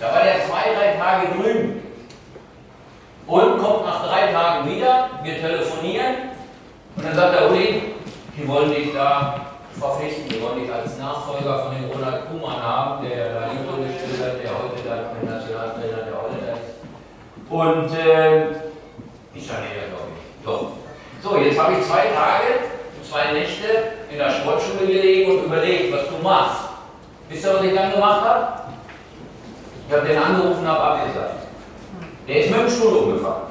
Da 0.00 0.06
war 0.06 0.24
der 0.24 0.46
zwei, 0.46 0.72
drei 0.74 0.96
Tage 0.96 1.34
drüben. 1.36 1.82
Und 3.26 3.58
kommt 3.62 3.84
nach 3.84 4.08
drei 4.08 4.32
Tagen 4.32 4.70
wieder, 4.70 5.10
wir 5.22 5.38
telefonieren 5.38 6.14
und 6.96 7.04
dann 7.04 7.14
sagt 7.14 7.34
der 7.34 7.50
Uli, 7.50 7.82
die 8.38 8.48
wollen 8.48 8.70
dich 8.70 8.94
da 8.94 9.40
verpflichten. 9.78 10.30
Wir 10.30 10.40
wollen 10.40 10.62
dich 10.62 10.72
als 10.72 10.96
Nachfolger 10.96 11.58
von 11.58 11.74
dem 11.74 11.90
Ronald 11.90 12.22
Kuhmann 12.30 12.62
haben, 12.62 13.06
der 13.06 13.34
da 13.34 13.48
Liebe 13.52 13.86
gespielt 13.86 14.24
hat, 14.24 14.42
der 14.42 14.50
heute 14.50 14.80
da 14.82 15.30
Nationaltrainer 15.30 16.08
der 16.08 16.22
Holländer 16.22 16.52
ist. 16.54 17.50
Und 17.50 17.98
äh, 17.98 18.46
ich 19.34 19.46
sage, 19.46 19.64
ja, 19.76 19.96
Doch. 20.46 20.68
So, 21.22 21.36
jetzt 21.38 21.58
habe 21.58 21.72
ich 21.72 21.84
zwei 21.84 22.06
Tage, 22.14 22.44
zwei 23.02 23.32
Nächte 23.32 23.66
in 24.10 24.18
der 24.18 24.30
Sportschule 24.30 24.86
gelegen 24.86 25.32
und 25.32 25.44
überlegt, 25.46 25.92
was 25.92 26.08
du 26.08 26.22
machst. 26.22 26.60
Wisst 27.28 27.44
ihr, 27.44 27.54
was 27.54 27.64
ich 27.64 27.74
dann 27.74 27.90
gemacht 27.90 28.24
habe? 28.24 28.46
Ich 29.88 29.94
habe 29.94 30.06
den 30.06 30.22
angerufen 30.22 30.60
und 30.60 30.68
habe 30.68 30.80
abgesagt. 30.80 31.46
Der 32.28 32.44
ist 32.44 32.50
mit 32.50 32.60
dem 32.60 32.70
Stuhl 32.70 32.92
umgefahren. 32.92 33.42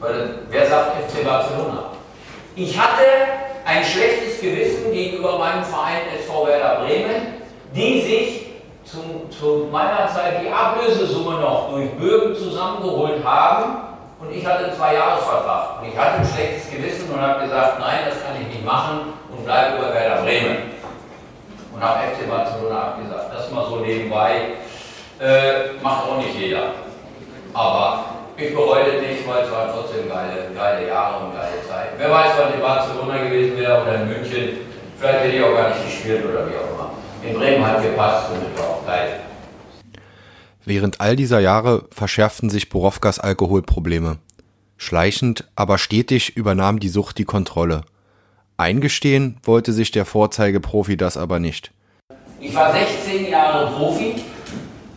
Weil, 0.00 0.38
wer 0.48 0.66
sagt 0.66 0.96
FC 1.04 1.22
Barcelona? 1.22 1.90
Ich 2.56 2.78
hatte 2.78 3.04
ein 3.66 3.84
schlechtes 3.84 4.40
Gewissen 4.40 4.92
gegenüber 4.92 5.38
meinem 5.38 5.64
Verein 5.64 6.02
SV 6.18 6.46
Werder 6.46 6.80
Bremen, 6.80 7.42
die 7.74 8.00
sich 8.00 8.46
zum, 8.84 9.30
zu 9.30 9.68
meiner 9.70 10.08
Zeit 10.08 10.42
die 10.42 10.50
Ablösesumme 10.50 11.40
noch 11.40 11.70
durch 11.70 11.90
Bürgen 11.90 12.34
zusammengeholt 12.34 13.22
haben 13.22 13.89
und 14.20 14.30
ich 14.34 14.44
hatte 14.46 14.66
einen 14.66 14.76
Zwei-Jahres-Vertrag. 14.76 15.80
Und 15.80 15.88
ich 15.88 15.96
hatte 15.96 16.20
ein 16.20 16.28
schlechtes 16.28 16.70
Gewissen 16.70 17.10
und 17.10 17.20
habe 17.20 17.44
gesagt, 17.44 17.80
nein, 17.80 18.00
das 18.06 18.22
kann 18.22 18.36
ich 18.40 18.48
nicht 18.48 18.64
machen 18.64 19.14
und 19.32 19.44
bleibe 19.44 19.78
über 19.78 19.94
Werder 19.94 20.22
Bremen. 20.22 20.76
Und 21.72 21.82
habe 21.82 22.00
FC 22.12 22.28
Barcelona 22.28 22.92
abgesagt. 22.92 23.32
Das 23.32 23.50
mal 23.50 23.64
so 23.64 23.76
nebenbei. 23.76 24.60
Äh, 25.20 25.80
macht 25.82 26.04
auch 26.04 26.18
nicht 26.18 26.34
jeder. 26.34 26.72
Aber 27.54 28.04
ich 28.36 28.54
bereue 28.54 29.00
nicht, 29.00 29.26
weil 29.26 29.44
es 29.44 29.50
waren 29.50 29.70
trotzdem 29.72 30.08
geile, 30.08 30.50
geile 30.54 30.88
Jahre 30.88 31.24
und 31.24 31.34
geile 31.34 31.66
Zeit. 31.66 31.92
Wer 31.96 32.10
weiß, 32.10 32.32
was 32.38 32.54
in 32.54 32.60
Barcelona 32.60 33.18
gewesen 33.24 33.58
wäre 33.58 33.82
oder 33.82 33.94
in 33.94 34.08
München. 34.08 34.58
Vielleicht 34.98 35.24
hätte 35.24 35.36
ich 35.36 35.42
auch 35.42 35.54
gar 35.54 35.70
nicht 35.70 35.84
gespielt 35.84 36.24
oder 36.24 36.46
wie 36.46 36.56
auch 36.56 36.68
immer. 36.76 36.90
In 37.22 37.38
Bremen 37.38 37.66
hat 37.66 37.82
gepasst 37.82 38.30
und 38.32 38.44
das 38.44 38.62
war 38.62 38.70
auch 38.70 38.86
geil. 38.86 39.20
Während 40.64 41.00
all 41.00 41.16
dieser 41.16 41.40
Jahre 41.40 41.86
verschärften 41.90 42.50
sich 42.50 42.68
Borowkas 42.68 43.18
Alkoholprobleme. 43.18 44.18
Schleichend, 44.76 45.48
aber 45.56 45.78
stetig 45.78 46.36
übernahm 46.36 46.80
die 46.80 46.88
Sucht 46.88 47.18
die 47.18 47.24
Kontrolle. 47.24 47.82
Eingestehen 48.56 49.38
wollte 49.42 49.72
sich 49.72 49.90
der 49.90 50.04
Vorzeigeprofi 50.04 50.96
das 50.96 51.16
aber 51.16 51.38
nicht. 51.38 51.72
Ich 52.40 52.54
war 52.54 52.72
16 52.72 53.30
Jahre 53.30 53.72
Profi, 53.72 54.16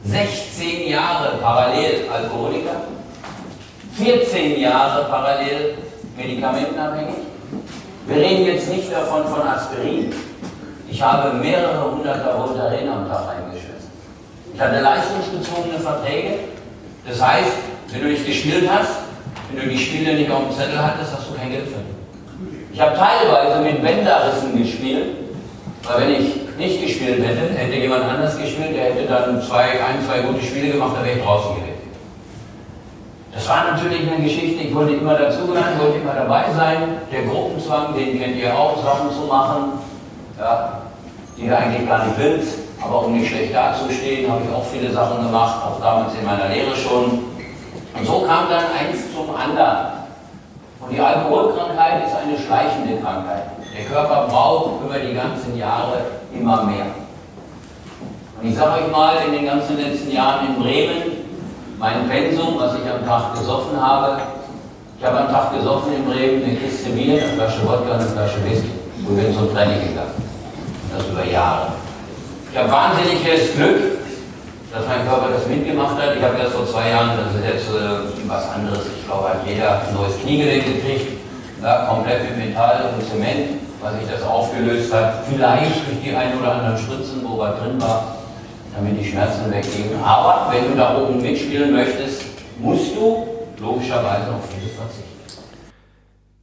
16 0.06 0.90
Jahre 0.90 1.38
parallel 1.40 2.10
Alkoholiker 2.10 2.84
14 3.94 4.60
Jahre 4.60 5.06
parallel 5.06 5.76
medikamentenabhängig. 6.18 7.16
Wir 8.08 8.16
reden 8.18 8.46
jetzt 8.48 8.70
nicht 8.70 8.92
davon 8.92 9.24
von 9.26 9.42
Aspirin. 9.48 10.12
Ich 10.90 11.02
habe 11.02 11.38
mehrere 11.38 11.92
hunderter 11.92 12.38
Voltaren 12.38 12.90
am 12.90 13.08
Tag 13.08 13.30
eingeschmissen. 13.30 13.53
Ich 14.54 14.62
hatte 14.62 14.80
leistungsbezogene 14.82 15.80
Verträge. 15.80 16.36
Das 17.08 17.22
heißt, 17.22 17.52
wenn 17.92 18.02
du 18.02 18.08
nicht 18.08 18.26
gespielt 18.26 18.70
hast, 18.70 19.00
wenn 19.52 19.64
du 19.64 19.70
die 19.70 19.78
Spiele 19.78 20.14
nicht 20.14 20.32
auf 20.32 20.48
dem 20.48 20.52
Zettel 20.52 20.80
hattest, 20.80 21.14
hast 21.14 21.30
du 21.30 21.36
kein 21.36 21.52
Geld 21.52 21.68
verdient. 21.68 21.94
Ich 22.72 22.80
habe 22.80 22.96
teilweise 22.96 23.62
mit 23.62 23.84
Bänderrissen 23.84 24.58
gespielt, 24.58 25.18
weil 25.84 26.02
wenn 26.02 26.12
ich 26.16 26.58
nicht 26.58 26.82
gespielt 26.82 27.24
hätte, 27.24 27.54
hätte 27.54 27.76
jemand 27.76 28.06
anders 28.06 28.38
gespielt, 28.38 28.76
der 28.76 28.86
hätte 28.86 29.08
dann 29.08 29.42
zwei, 29.42 29.64
ein, 29.84 30.04
zwei 30.08 30.22
gute 30.22 30.44
Spiele 30.44 30.72
gemacht, 30.72 30.96
dann 30.96 31.06
wäre 31.06 31.18
ich 31.18 31.24
draußen 31.24 31.56
gewesen. 31.56 31.74
Das 33.34 33.50
war 33.50 33.72
natürlich 33.72 34.02
eine 34.08 34.24
Geschichte, 34.24 34.64
ich 34.64 34.74
wollte 34.74 34.94
immer 34.94 35.16
dazugehören, 35.16 35.80
wollte 35.80 35.98
immer 35.98 36.14
dabei 36.14 36.46
sein. 36.56 36.98
Der 37.12 37.24
Gruppenzwang, 37.24 37.96
den 37.96 38.20
kennt 38.20 38.38
ihr 38.38 38.56
auch, 38.56 38.84
Sachen 38.84 39.12
zu 39.12 39.28
machen, 39.28 39.74
ja, 40.40 40.82
die 41.38 41.48
du 41.48 41.58
eigentlich 41.58 41.88
gar 41.88 42.06
nicht 42.06 42.18
willst. 42.18 42.63
Aber 42.86 43.06
um 43.06 43.14
nicht 43.14 43.30
schlecht 43.30 43.54
dazustehen, 43.54 44.30
habe 44.30 44.42
ich 44.44 44.54
auch 44.54 44.66
viele 44.66 44.92
Sachen 44.92 45.26
gemacht, 45.26 45.62
auch 45.66 45.80
damals 45.80 46.14
in 46.16 46.26
meiner 46.26 46.50
Lehre 46.50 46.76
schon. 46.76 47.24
Und 47.96 48.06
so 48.06 48.22
kam 48.22 48.50
dann 48.50 48.66
eins 48.78 49.14
zum 49.14 49.34
anderen. 49.36 50.04
Und 50.80 50.92
die 50.92 51.00
Alkoholkrankheit 51.00 52.06
ist 52.08 52.16
eine 52.16 52.38
schleichende 52.38 53.02
Krankheit. 53.02 53.44
Der 53.76 53.86
Körper 53.86 54.28
braucht 54.28 54.84
über 54.84 55.00
die 55.00 55.14
ganzen 55.14 55.58
Jahre 55.58 56.06
immer 56.34 56.64
mehr. 56.64 56.86
Und 58.40 58.50
ich 58.50 58.56
sage 58.56 58.84
euch 58.84 58.92
mal, 58.92 59.16
in 59.26 59.34
den 59.34 59.46
ganzen 59.46 59.78
letzten 59.78 60.12
Jahren 60.12 60.48
in 60.48 60.62
Bremen 60.62 61.24
mein 61.80 62.08
Pensum, 62.10 62.56
was 62.58 62.76
ich 62.76 62.90
am 62.90 63.06
Tag 63.06 63.34
gesoffen 63.34 63.80
habe, 63.80 64.22
Ich 65.00 65.06
habe 65.06 65.18
einen 65.18 65.34
Tag 65.34 65.54
gesoffen 65.54 65.94
in 65.96 66.06
Bremen, 66.06 66.44
eine 66.46 66.56
Kiste 66.56 66.92
Bier, 66.92 67.22
eine 67.22 67.34
Flasche 67.34 67.62
Wodka 67.64 67.96
und 67.96 68.00
eine 68.00 68.06
Flasche 68.06 68.44
Whisky. 68.46 68.72
Und 69.06 69.18
bin 69.18 69.34
zum 69.34 69.54
Training 69.54 69.90
gegangen. 69.90 70.14
Das 70.96 71.06
über 71.08 71.26
Jahre. 71.26 71.74
Ich 72.54 72.60
habe 72.60 72.72
wahnsinniges 72.72 73.56
Glück, 73.56 73.98
dass 74.72 74.86
mein 74.86 75.08
Körper 75.08 75.30
das 75.34 75.48
mitgemacht 75.48 75.98
hat. 76.00 76.16
Ich 76.16 76.22
habe 76.22 76.38
das 76.38 76.54
vor 76.54 76.68
zwei 76.68 76.90
Jahren, 76.90 77.18
das 77.18 77.34
ist 77.34 77.44
jetzt 77.44 77.68
äh, 77.68 78.30
was 78.30 78.48
anderes. 78.48 78.86
Ich 78.96 79.08
glaube, 79.08 79.30
hat 79.30 79.48
jeder 79.48 79.82
ein 79.82 79.94
neues 79.96 80.20
Kniegelenk 80.22 80.64
gekriegt, 80.64 81.18
ja, 81.64 81.88
komplett 81.88 82.22
mit 82.30 82.50
Metall 82.50 82.94
und 82.94 83.10
Zement, 83.10 83.60
weil 83.82 84.00
sich 84.00 84.08
das 84.08 84.22
aufgelöst 84.22 84.94
hat. 84.94 85.26
Vielleicht 85.28 85.88
durch 85.88 86.00
die 86.06 86.16
ein 86.16 86.38
oder 86.38 86.52
anderen 86.58 86.78
Spritzen, 86.78 87.28
wo 87.28 87.40
was 87.40 87.58
drin 87.58 87.82
war, 87.82 88.18
damit 88.76 89.00
die 89.00 89.10
Schmerzen 89.10 89.52
weggehen. 89.52 90.04
Aber 90.04 90.54
wenn 90.54 90.70
du 90.70 90.78
da 90.78 90.96
oben 91.00 91.24
mitspielen 91.24 91.74
möchtest, 91.74 92.22
musst 92.60 92.96
du 92.96 93.30
logischerweise 93.60 94.30
auf 94.30 94.48
vieles 94.52 94.76
verzichten. 94.76 95.10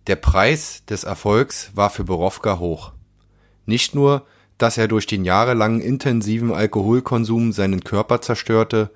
Der 0.09 0.16
Preis 0.16 0.83
des 0.87 1.05
Erfolgs 1.05 1.70
war 1.77 1.88
für 1.88 2.03
Borowka 2.03 2.59
hoch. 2.59 2.90
Nicht 3.64 3.94
nur, 3.94 4.25
dass 4.61 4.77
er 4.77 4.88
durch 4.88 5.07
den 5.07 5.25
jahrelangen 5.25 5.81
intensiven 5.81 6.53
Alkoholkonsum 6.53 7.53
seinen 7.53 7.83
Körper 7.83 8.20
zerstörte, 8.20 8.90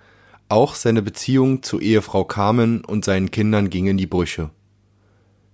auch 0.51 0.75
seine 0.75 1.01
Beziehung 1.01 1.63
zu 1.63 1.81
Ehefrau 1.81 2.25
Carmen 2.25 2.85
und 2.85 3.05
seinen 3.05 3.31
Kindern 3.31 3.71
ging 3.71 3.87
in 3.87 3.97
die 3.97 4.07
Brüche. 4.07 4.51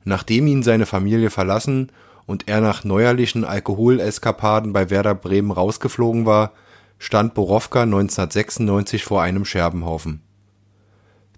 Nachdem 0.04 0.48
ihn 0.48 0.64
seine 0.64 0.86
Familie 0.86 1.30
verlassen 1.30 1.92
und 2.26 2.48
er 2.48 2.60
nach 2.60 2.82
neuerlichen 2.82 3.44
Alkoholeskapaden 3.44 4.72
bei 4.72 4.90
Werder 4.90 5.14
Bremen 5.14 5.52
rausgeflogen 5.52 6.26
war, 6.26 6.54
stand 6.98 7.34
Borowka 7.34 7.82
1996 7.82 9.04
vor 9.04 9.22
einem 9.22 9.44
Scherbenhaufen. 9.44 10.22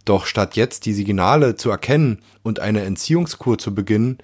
Doch 0.06 0.24
statt 0.24 0.56
jetzt 0.56 0.86
die 0.86 0.94
Signale 0.94 1.56
zu 1.56 1.70
erkennen 1.70 2.22
und 2.42 2.58
eine 2.58 2.82
Entziehungskur 2.82 3.58
zu 3.58 3.74
beginnen, 3.74 4.18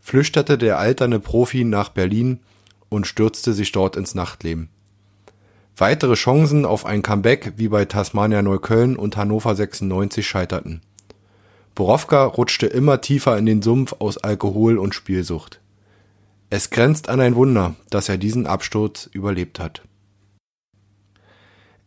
flüchtete 0.00 0.58
der 0.58 0.78
alterne 0.78 1.20
Profi 1.20 1.64
nach 1.64 1.88
Berlin 1.88 2.40
und 2.94 3.06
stürzte 3.06 3.52
sich 3.52 3.72
dort 3.72 3.96
ins 3.96 4.14
Nachtleben. 4.14 4.68
Weitere 5.76 6.14
Chancen 6.14 6.64
auf 6.64 6.86
ein 6.86 7.02
Comeback 7.02 7.54
wie 7.56 7.68
bei 7.68 7.84
Tasmania 7.84 8.42
Neukölln 8.42 8.96
und 8.96 9.16
Hannover 9.16 9.54
96 9.54 10.26
scheiterten. 10.26 10.80
Borowka 11.74 12.24
rutschte 12.24 12.66
immer 12.66 13.00
tiefer 13.00 13.36
in 13.36 13.46
den 13.46 13.60
Sumpf 13.60 13.94
aus 13.98 14.18
Alkohol 14.18 14.78
und 14.78 14.94
Spielsucht. 14.94 15.60
Es 16.48 16.70
grenzt 16.70 17.08
an 17.08 17.20
ein 17.20 17.34
Wunder, 17.34 17.74
dass 17.90 18.08
er 18.08 18.16
diesen 18.16 18.46
Absturz 18.46 19.10
überlebt 19.12 19.58
hat. 19.58 19.82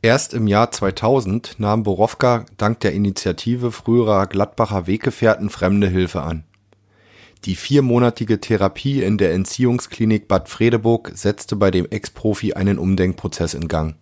Erst 0.01 0.33
im 0.33 0.47
Jahr 0.47 0.71
2000 0.71 1.55
nahm 1.57 1.83
Borowka 1.83 2.45
dank 2.57 2.81
der 2.81 2.91
Initiative 2.93 3.71
früherer 3.71 4.27
Gladbacher 4.27 4.85
Weggefährten 4.85 5.49
Fremde 5.49 5.87
Hilfe 5.87 6.21
an. 6.21 6.43
Die 7.45 7.55
viermonatige 7.55 8.39
Therapie 8.39 9.03
in 9.03 9.17
der 9.17 9.33
Entziehungsklinik 9.33 10.27
Bad 10.27 10.49
Fredeburg 10.49 11.11
setzte 11.13 11.55
bei 11.55 11.71
dem 11.71 11.87
Ex-Profi 11.89 12.53
einen 12.53 12.77
Umdenkprozess 12.77 13.53
in 13.53 13.67
Gang. 13.67 13.95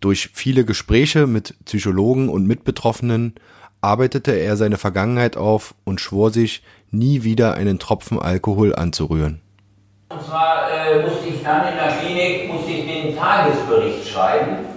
Durch 0.00 0.30
viele 0.32 0.64
Gespräche 0.64 1.26
mit 1.26 1.54
Psychologen 1.64 2.28
und 2.28 2.46
Mitbetroffenen 2.46 3.34
arbeitete 3.80 4.32
er 4.32 4.56
seine 4.56 4.76
Vergangenheit 4.76 5.36
auf 5.36 5.74
und 5.84 6.00
schwor 6.00 6.30
sich, 6.30 6.62
nie 6.90 7.22
wieder 7.22 7.54
einen 7.54 7.78
Tropfen 7.78 8.18
Alkohol 8.18 8.74
anzurühren. 8.74 9.40
Und 10.08 10.22
zwar 10.22 10.70
äh, 10.70 11.02
musste 11.02 11.28
ich 11.28 11.42
dann 11.42 11.68
in 11.68 11.76
der 11.76 11.96
Klinik 11.98 12.52
musste 12.52 12.72
ich 12.72 12.86
den 12.86 13.16
Tagesbericht 13.16 14.08
schreiben 14.08 14.70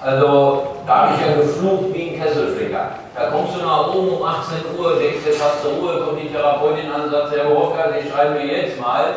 also 0.00 0.76
da 0.86 1.08
habe 1.08 1.14
ich 1.14 1.26
ja 1.26 1.36
geflucht 1.36 1.92
wie 1.92 2.10
ein 2.10 2.20
Kesselflicker. 2.20 2.98
Da 3.18 3.30
kommst 3.30 3.56
du 3.56 3.66
nach 3.66 3.92
oben 3.92 4.10
um 4.10 4.22
18 4.22 4.78
Uhr, 4.78 4.94
denkst 4.96 5.26
jetzt 5.26 5.42
hast 5.42 5.64
du 5.64 5.70
Ruhe, 5.70 6.04
kommt 6.04 6.22
die 6.22 6.28
Therapeutin 6.28 6.88
an 6.92 7.02
und 7.02 7.10
sagt, 7.10 7.32
Herr 7.32 7.48
Hoffka, 7.48 7.90
Sie 7.90 8.08
schreiben 8.08 8.34
mir 8.34 8.46
jetzt 8.46 8.80
mal 8.80 9.12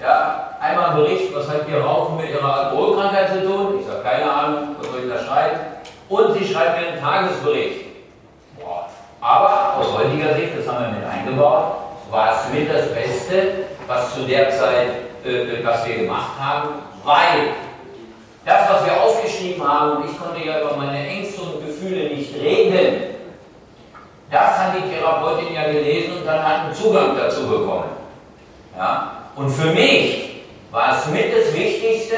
ja, 0.00 0.50
einmal 0.60 0.90
einen 0.90 0.98
Bericht, 0.98 1.34
was 1.34 1.48
hat 1.48 1.68
Ihr 1.68 1.80
Rauchen 1.80 2.18
mit 2.18 2.30
Ihrer 2.30 2.70
Alkoholkrankheit 2.70 3.32
zu 3.32 3.42
tun? 3.44 3.80
Ich 3.80 3.86
sage, 3.86 4.04
keine 4.04 4.30
Ahnung, 4.30 4.76
was 4.78 4.90
soll 4.90 5.00
ich 5.02 5.12
da 5.12 5.18
schreiben? 5.18 5.58
Und 6.08 6.34
Sie 6.38 6.46
schreiben 6.46 6.80
mir 6.80 6.88
einen 6.92 7.00
Tagesbericht. 7.00 7.86
Boah. 8.60 8.86
Aber 9.20 9.74
aus 9.80 9.92
heutiger 9.98 10.32
Sicht, 10.36 10.52
das 10.56 10.72
haben 10.72 10.84
wir 10.84 11.00
mit 11.00 11.08
eingebaut, 11.08 11.64
war 12.12 12.30
es 12.30 12.54
mit 12.54 12.72
das 12.72 12.94
Beste, 12.94 13.66
was 13.88 14.14
zu 14.14 14.20
der 14.20 14.50
Zeit, 14.50 14.88
äh, 15.24 15.64
was 15.64 15.84
wir 15.84 15.96
gemacht 15.96 16.38
haben, 16.38 16.68
weil 17.02 17.54
das, 18.44 18.70
was 18.70 18.86
wir 18.86 19.02
aufgeschrieben 19.02 19.66
haben, 19.66 19.96
und 19.96 20.10
ich 20.10 20.16
konnte 20.16 20.46
ja 20.46 20.60
über 20.60 20.76
meine 20.76 21.04
Ängste 21.04 21.42
und 21.42 21.66
Gefühle 21.66 22.14
nicht 22.14 22.32
reden, 22.36 23.15
das 24.30 24.58
hat 24.58 24.74
die 24.76 24.90
Therapeutin 24.90 25.54
ja 25.54 25.64
gelesen 25.70 26.18
und 26.18 26.26
dann 26.26 26.42
hat 26.42 26.64
einen 26.64 26.74
Zugang 26.74 27.16
dazu 27.16 27.46
bekommen. 27.46 27.90
Ja? 28.76 29.12
Und 29.36 29.50
für 29.50 29.68
mich 29.68 30.42
war 30.70 30.96
es 30.96 31.06
mit 31.06 31.32
das 31.32 31.54
Wichtigste, 31.54 32.16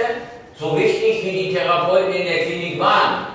so 0.54 0.76
wichtig 0.76 1.24
wie 1.24 1.30
die 1.30 1.54
Therapeuten 1.54 2.12
in 2.12 2.24
der 2.24 2.44
Klinik 2.46 2.80
waren, 2.80 3.26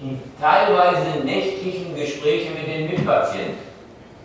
die 0.00 0.18
teilweise 0.40 1.24
nächtlichen 1.24 1.94
Gespräche 1.94 2.50
mit 2.50 2.66
den 2.66 2.86
Mitpatienten. 2.90 3.70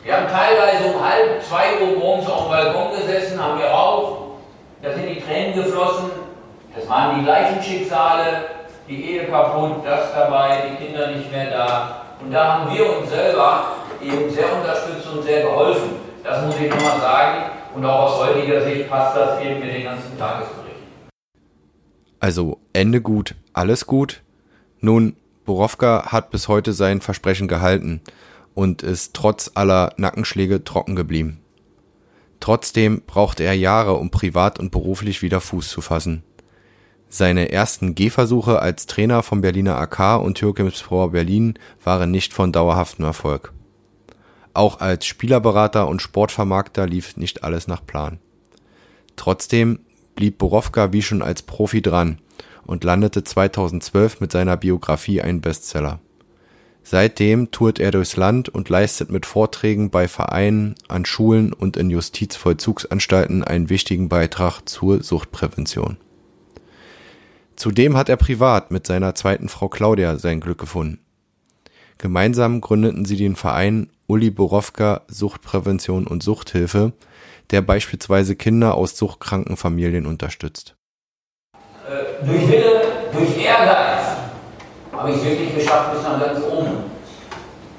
Wir 0.03 0.15
haben 0.15 0.27
teilweise 0.27 0.93
um 0.93 1.03
halb, 1.03 1.43
zwei 1.43 1.81
Uhr 1.81 1.97
morgens 1.97 2.29
auf 2.29 2.43
dem 2.43 2.51
Balkon 2.51 2.95
gesessen, 2.95 3.43
haben 3.43 3.59
geraucht, 3.59 4.37
da 4.81 4.93
sind 4.93 5.07
die 5.07 5.19
Tränen 5.19 5.55
geflossen, 5.55 6.11
es 6.79 6.87
waren 6.87 7.19
die 7.19 7.25
gleichen 7.25 7.61
Schicksale, 7.61 8.45
die 8.87 9.13
Ehe 9.13 9.25
kaputt, 9.25 9.83
das 9.83 10.13
dabei, 10.13 10.69
die 10.69 10.85
Kinder 10.85 11.07
nicht 11.07 11.31
mehr 11.31 11.49
da. 11.49 12.04
Und 12.21 12.31
da 12.31 12.59
haben 12.59 12.73
wir 12.75 12.97
uns 12.97 13.09
selber 13.09 13.75
eben 14.01 14.29
sehr 14.31 14.55
unterstützt 14.55 15.07
und 15.13 15.23
sehr 15.23 15.43
geholfen. 15.43 15.91
Das 16.23 16.45
muss 16.45 16.55
ich 16.59 16.69
nochmal 16.69 16.99
sagen. 16.99 17.51
Und 17.75 17.85
auch 17.85 18.11
aus 18.11 18.27
heutiger 18.27 18.63
Sicht 18.63 18.89
passt 18.89 19.17
das 19.17 19.41
eben 19.41 19.59
mit 19.59 19.73
den 19.73 19.83
ganzen 19.83 20.17
Tagesberichten. 20.17 20.85
Also 22.19 22.59
Ende 22.73 23.01
gut, 23.01 23.35
alles 23.53 23.85
gut. 23.85 24.21
Nun, 24.79 25.15
Borowka 25.43 26.11
hat 26.11 26.31
bis 26.31 26.47
heute 26.47 26.73
sein 26.73 27.01
Versprechen 27.01 27.47
gehalten 27.47 28.01
und 28.53 28.81
ist 28.81 29.13
trotz 29.13 29.51
aller 29.53 29.93
Nackenschläge 29.97 30.63
trocken 30.63 30.95
geblieben. 30.95 31.41
Trotzdem 32.39 33.01
brauchte 33.05 33.43
er 33.43 33.53
Jahre, 33.53 33.95
um 33.95 34.09
privat 34.09 34.59
und 34.59 34.71
beruflich 34.71 35.21
wieder 35.21 35.41
Fuß 35.41 35.69
zu 35.69 35.81
fassen. 35.81 36.23
Seine 37.09 37.51
ersten 37.51 37.95
Gehversuche 37.95 38.61
als 38.61 38.87
Trainer 38.87 39.23
vom 39.23 39.41
Berliner 39.41 39.77
AK 39.77 40.21
und 40.21 40.37
Türkimspor 40.37 41.11
Berlin 41.11 41.57
waren 41.83 42.11
nicht 42.11 42.33
von 42.33 42.51
dauerhaftem 42.51 43.05
Erfolg. 43.05 43.53
Auch 44.53 44.79
als 44.79 45.05
Spielerberater 45.05 45.87
und 45.87 46.01
Sportvermarkter 46.01 46.87
lief 46.87 47.17
nicht 47.17 47.43
alles 47.43 47.67
nach 47.67 47.85
Plan. 47.85 48.19
Trotzdem 49.15 49.79
blieb 50.15 50.37
Borowka 50.37 50.93
wie 50.93 51.01
schon 51.01 51.21
als 51.21 51.41
Profi 51.41 51.81
dran 51.81 52.19
und 52.65 52.83
landete 52.83 53.23
2012 53.23 54.21
mit 54.21 54.31
seiner 54.31 54.57
Biografie 54.57 55.21
ein 55.21 55.41
Bestseller. 55.41 55.99
Seitdem 56.83 57.51
tourt 57.51 57.79
er 57.79 57.91
durchs 57.91 58.15
Land 58.15 58.49
und 58.49 58.69
leistet 58.69 59.11
mit 59.11 59.25
Vorträgen 59.25 59.89
bei 59.89 60.07
Vereinen, 60.07 60.75
an 60.87 61.05
Schulen 61.05 61.51
und 61.51 61.77
in 61.77 61.89
Justizvollzugsanstalten 61.89 63.43
einen 63.43 63.69
wichtigen 63.69 64.07
Beitrag 64.07 64.61
zur 64.67 65.01
Suchtprävention 65.01 65.97
Zudem 67.55 67.95
hat 67.95 68.09
er 68.09 68.17
privat 68.17 68.71
mit 68.71 68.85
seiner 68.85 69.15
zweiten 69.15 69.49
Frau 69.49 69.69
Claudia 69.69 70.17
sein 70.17 70.41
Glück 70.41 70.57
gefunden. 70.57 70.99
Gemeinsam 71.97 72.59
gründeten 72.59 73.05
sie 73.05 73.15
den 73.15 73.35
Verein 73.35 73.89
Uli 74.07 74.29
Borowka 74.29 75.01
Suchtprävention 75.07 76.05
und 76.05 76.21
Suchthilfe, 76.21 76.91
der 77.51 77.61
beispielsweise 77.61 78.35
Kinder 78.35 78.75
aus 78.75 78.97
suchtkranken 78.97 79.55
Familien 79.55 80.05
unterstützt. 80.05 80.75
Äh, 81.53 82.25
durch 82.25 82.47
Wille, 82.49 82.81
durch 83.13 83.37
Ehrgeiz 83.37 84.17
habe 84.91 85.11
ich 85.11 85.17
es 85.17 85.23
wirklich 85.23 85.55
geschafft, 85.55 85.93
bis 85.93 86.03
nach 86.03 86.19
ganz 86.19 86.43
oben 86.43 86.83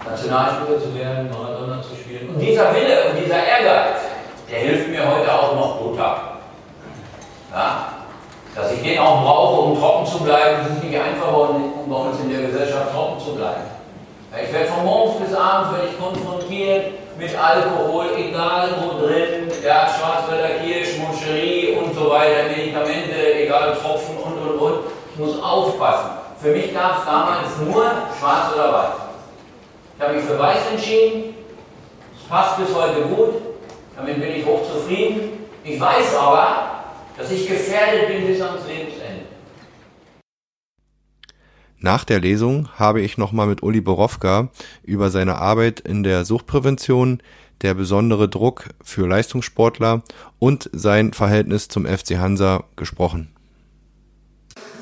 Nationalspieler 0.05 0.81
zu 0.81 0.95
werden, 0.95 1.31
Maradona 1.31 1.83
zu 1.83 1.95
spielen. 1.97 2.31
Und 2.31 2.41
dieser 2.41 2.75
Wille 2.75 3.11
und 3.11 3.23
dieser 3.23 3.45
Ehrgeiz, 3.45 4.01
der 4.51 4.59
hilft 4.61 4.89
mir 4.89 5.07
heute 5.07 5.33
auch 5.33 5.55
noch 5.55 5.81
brutal. 5.81 6.17
Ja? 7.53 7.96
Dass 8.57 8.73
ich 8.73 8.83
den 8.83 8.99
auch 8.99 9.23
brauche, 9.23 9.61
um 9.61 9.79
trocken 9.79 10.07
zu 10.07 10.25
bleiben, 10.25 10.63
das 10.63 10.79
ist 10.79 10.85
nicht 10.85 10.99
einfach, 10.99 11.31
um 11.31 11.91
bei 11.91 11.97
uns 11.97 12.19
in 12.21 12.31
der 12.31 12.49
Gesellschaft 12.49 12.91
trocken 12.91 13.21
zu 13.21 13.35
bleiben. 13.35 13.61
Ich 14.43 14.51
werde 14.51 14.67
von 14.69 14.85
morgens 14.85 15.27
bis 15.27 15.37
abends 15.37 15.73
werde 15.73 15.89
ich 15.93 15.99
konfrontiert 16.01 16.93
mit 17.19 17.31
Alkohol, 17.39 18.07
egal 18.17 18.69
wo 18.81 19.07
drin, 19.07 19.51
ja, 19.63 19.87
Schwarzwälder 19.87 20.61
Kirsch, 20.65 20.99
Moncherie 20.99 21.77
und 21.77 21.95
so 21.95 22.09
weiter, 22.11 22.49
Medikamente, 22.49 23.35
egal 23.35 23.77
Tropfen 23.77 24.17
und 24.17 24.39
und 24.39 24.59
und. 24.59 24.79
Ich 25.13 25.19
muss 25.19 25.43
aufpassen. 25.43 26.11
Für 26.41 26.49
mich 26.49 26.73
gab 26.73 26.99
es 26.99 27.05
damals 27.05 27.59
nur 27.63 27.85
schwarz 28.19 28.55
oder 28.55 28.73
weiß. 28.73 28.91
Ich 29.97 30.03
habe 30.03 30.15
mich 30.15 30.25
für 30.25 30.39
weiß 30.39 30.71
entschieden. 30.73 31.35
Es 32.19 32.29
passt 32.29 32.57
bis 32.57 32.75
heute 32.75 33.03
gut. 33.03 33.35
Damit 33.97 34.21
bin 34.21 34.35
ich 34.35 34.47
hochzufrieden. 34.47 35.47
Ich 35.65 35.81
weiß 35.81 36.17
aber, 36.19 36.76
dass 37.17 37.31
ich 37.31 37.49
gefährdet 37.49 38.09
bin 38.09 38.27
bis 38.27 38.41
ans 38.41 38.67
Lebensende. 38.67 39.25
Nach 41.79 42.05
der 42.05 42.21
Lesung 42.21 42.69
habe 42.77 43.01
ich 43.01 43.19
nochmal 43.19 43.47
mit 43.47 43.63
Uli 43.63 43.81
Borowka 43.81 44.49
über 44.83 45.11
seine 45.11 45.37
Arbeit 45.37 45.81
in 45.81 46.03
der 46.03 46.25
Suchtprävention, 46.25 47.23
der 47.63 47.75
besondere 47.75 48.29
Druck 48.29 48.71
für 48.83 49.07
Leistungssportler 49.07 50.03
und 50.39 50.71
sein 50.73 51.13
Verhältnis 51.13 51.69
zum 51.69 51.87
FC 51.87 52.17
Hansa 52.19 52.65
gesprochen 52.77 53.36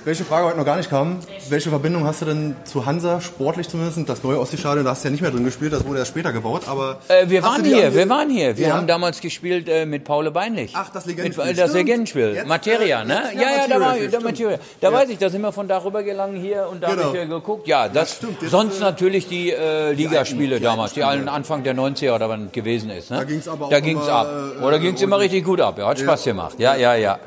welche 0.04 0.24
Frage 0.24 0.46
heute 0.46 0.58
noch 0.58 0.64
gar 0.64 0.76
nicht 0.76 0.90
kam. 0.90 1.18
Welche 1.48 1.70
Verbindung 1.70 2.04
hast 2.06 2.20
du 2.20 2.26
denn 2.26 2.56
zu 2.64 2.84
Hansa, 2.84 3.20
sportlich 3.20 3.68
zumindest? 3.68 4.08
Das 4.08 4.22
neue 4.22 4.38
Ostseestadion, 4.38 4.84
da 4.84 4.90
hast 4.90 5.02
du 5.02 5.08
ja 5.08 5.12
nicht 5.12 5.20
mehr 5.20 5.30
drin 5.30 5.44
gespielt, 5.44 5.72
das 5.72 5.86
wurde 5.86 6.00
erst 6.00 6.10
später 6.10 6.32
gebaut, 6.32 6.62
aber... 6.66 6.98
Äh, 7.08 7.28
wir 7.28 7.42
waren 7.42 7.64
hier, 7.64 7.94
wir 7.94 8.08
waren 8.08 8.28
hier. 8.28 8.56
Wir 8.56 8.68
ja? 8.68 8.74
haben 8.74 8.86
damals 8.86 9.20
gespielt 9.20 9.68
äh, 9.68 9.86
mit 9.86 10.04
Paul 10.04 10.30
Beinlich. 10.30 10.72
Ach, 10.74 10.90
das 10.90 11.06
Legendenspiel. 11.06 11.46
Mit, 11.46 11.58
das 11.58 11.72
Legendenspiel. 11.72 12.34
Jetzt, 12.34 12.46
Materia, 12.46 13.02
äh, 13.02 13.04
ne? 13.04 13.22
ja, 13.34 13.42
ja, 13.42 13.50
ja, 13.56 13.68
da 13.68 13.80
war 13.80 13.96
der 13.96 14.20
Materia. 14.20 14.58
Da 14.80 14.90
ja. 14.90 14.94
weiß 14.94 15.08
ich, 15.08 15.18
da 15.18 15.30
sind 15.30 15.42
wir 15.42 15.52
von 15.52 15.68
darüber 15.68 16.02
gelangen 16.02 16.36
hier 16.36 16.68
und 16.70 16.82
da 16.82 16.90
genau. 16.90 17.04
habe 17.04 17.18
ich 17.18 17.28
geguckt. 17.28 17.66
Ja, 17.66 17.88
das, 17.88 18.16
stimmt. 18.16 18.42
Jetzt, 18.42 18.50
sonst 18.50 18.78
äh, 18.78 18.82
natürlich 18.82 19.28
die 19.28 19.52
äh, 19.52 19.92
Ligaspiele 19.92 20.60
damals, 20.60 20.92
die 20.92 21.04
allen 21.04 21.28
Anfang 21.28 21.62
der 21.62 21.74
90er 21.74 22.14
oder 22.14 22.28
wann 22.28 22.52
gewesen 22.52 22.90
ist. 22.90 23.10
Ne? 23.10 23.18
Da 23.18 23.24
ging 23.24 23.38
es 23.38 23.48
aber 23.48 23.66
auch 23.66 23.70
Da 23.70 23.80
ging 23.80 23.98
es 23.98 24.08
ab. 24.08 24.28
Äh, 24.60 24.62
oder 24.62 24.78
ging 24.78 24.94
es 24.94 25.02
immer 25.02 25.18
richtig 25.18 25.44
gut 25.44 25.60
ab. 25.60 25.78
Ja, 25.78 25.88
hat 25.88 25.98
Spaß 25.98 26.24
gemacht. 26.24 26.56
Ja, 26.58 26.74
ja, 26.76 26.94
ja. 26.94 27.18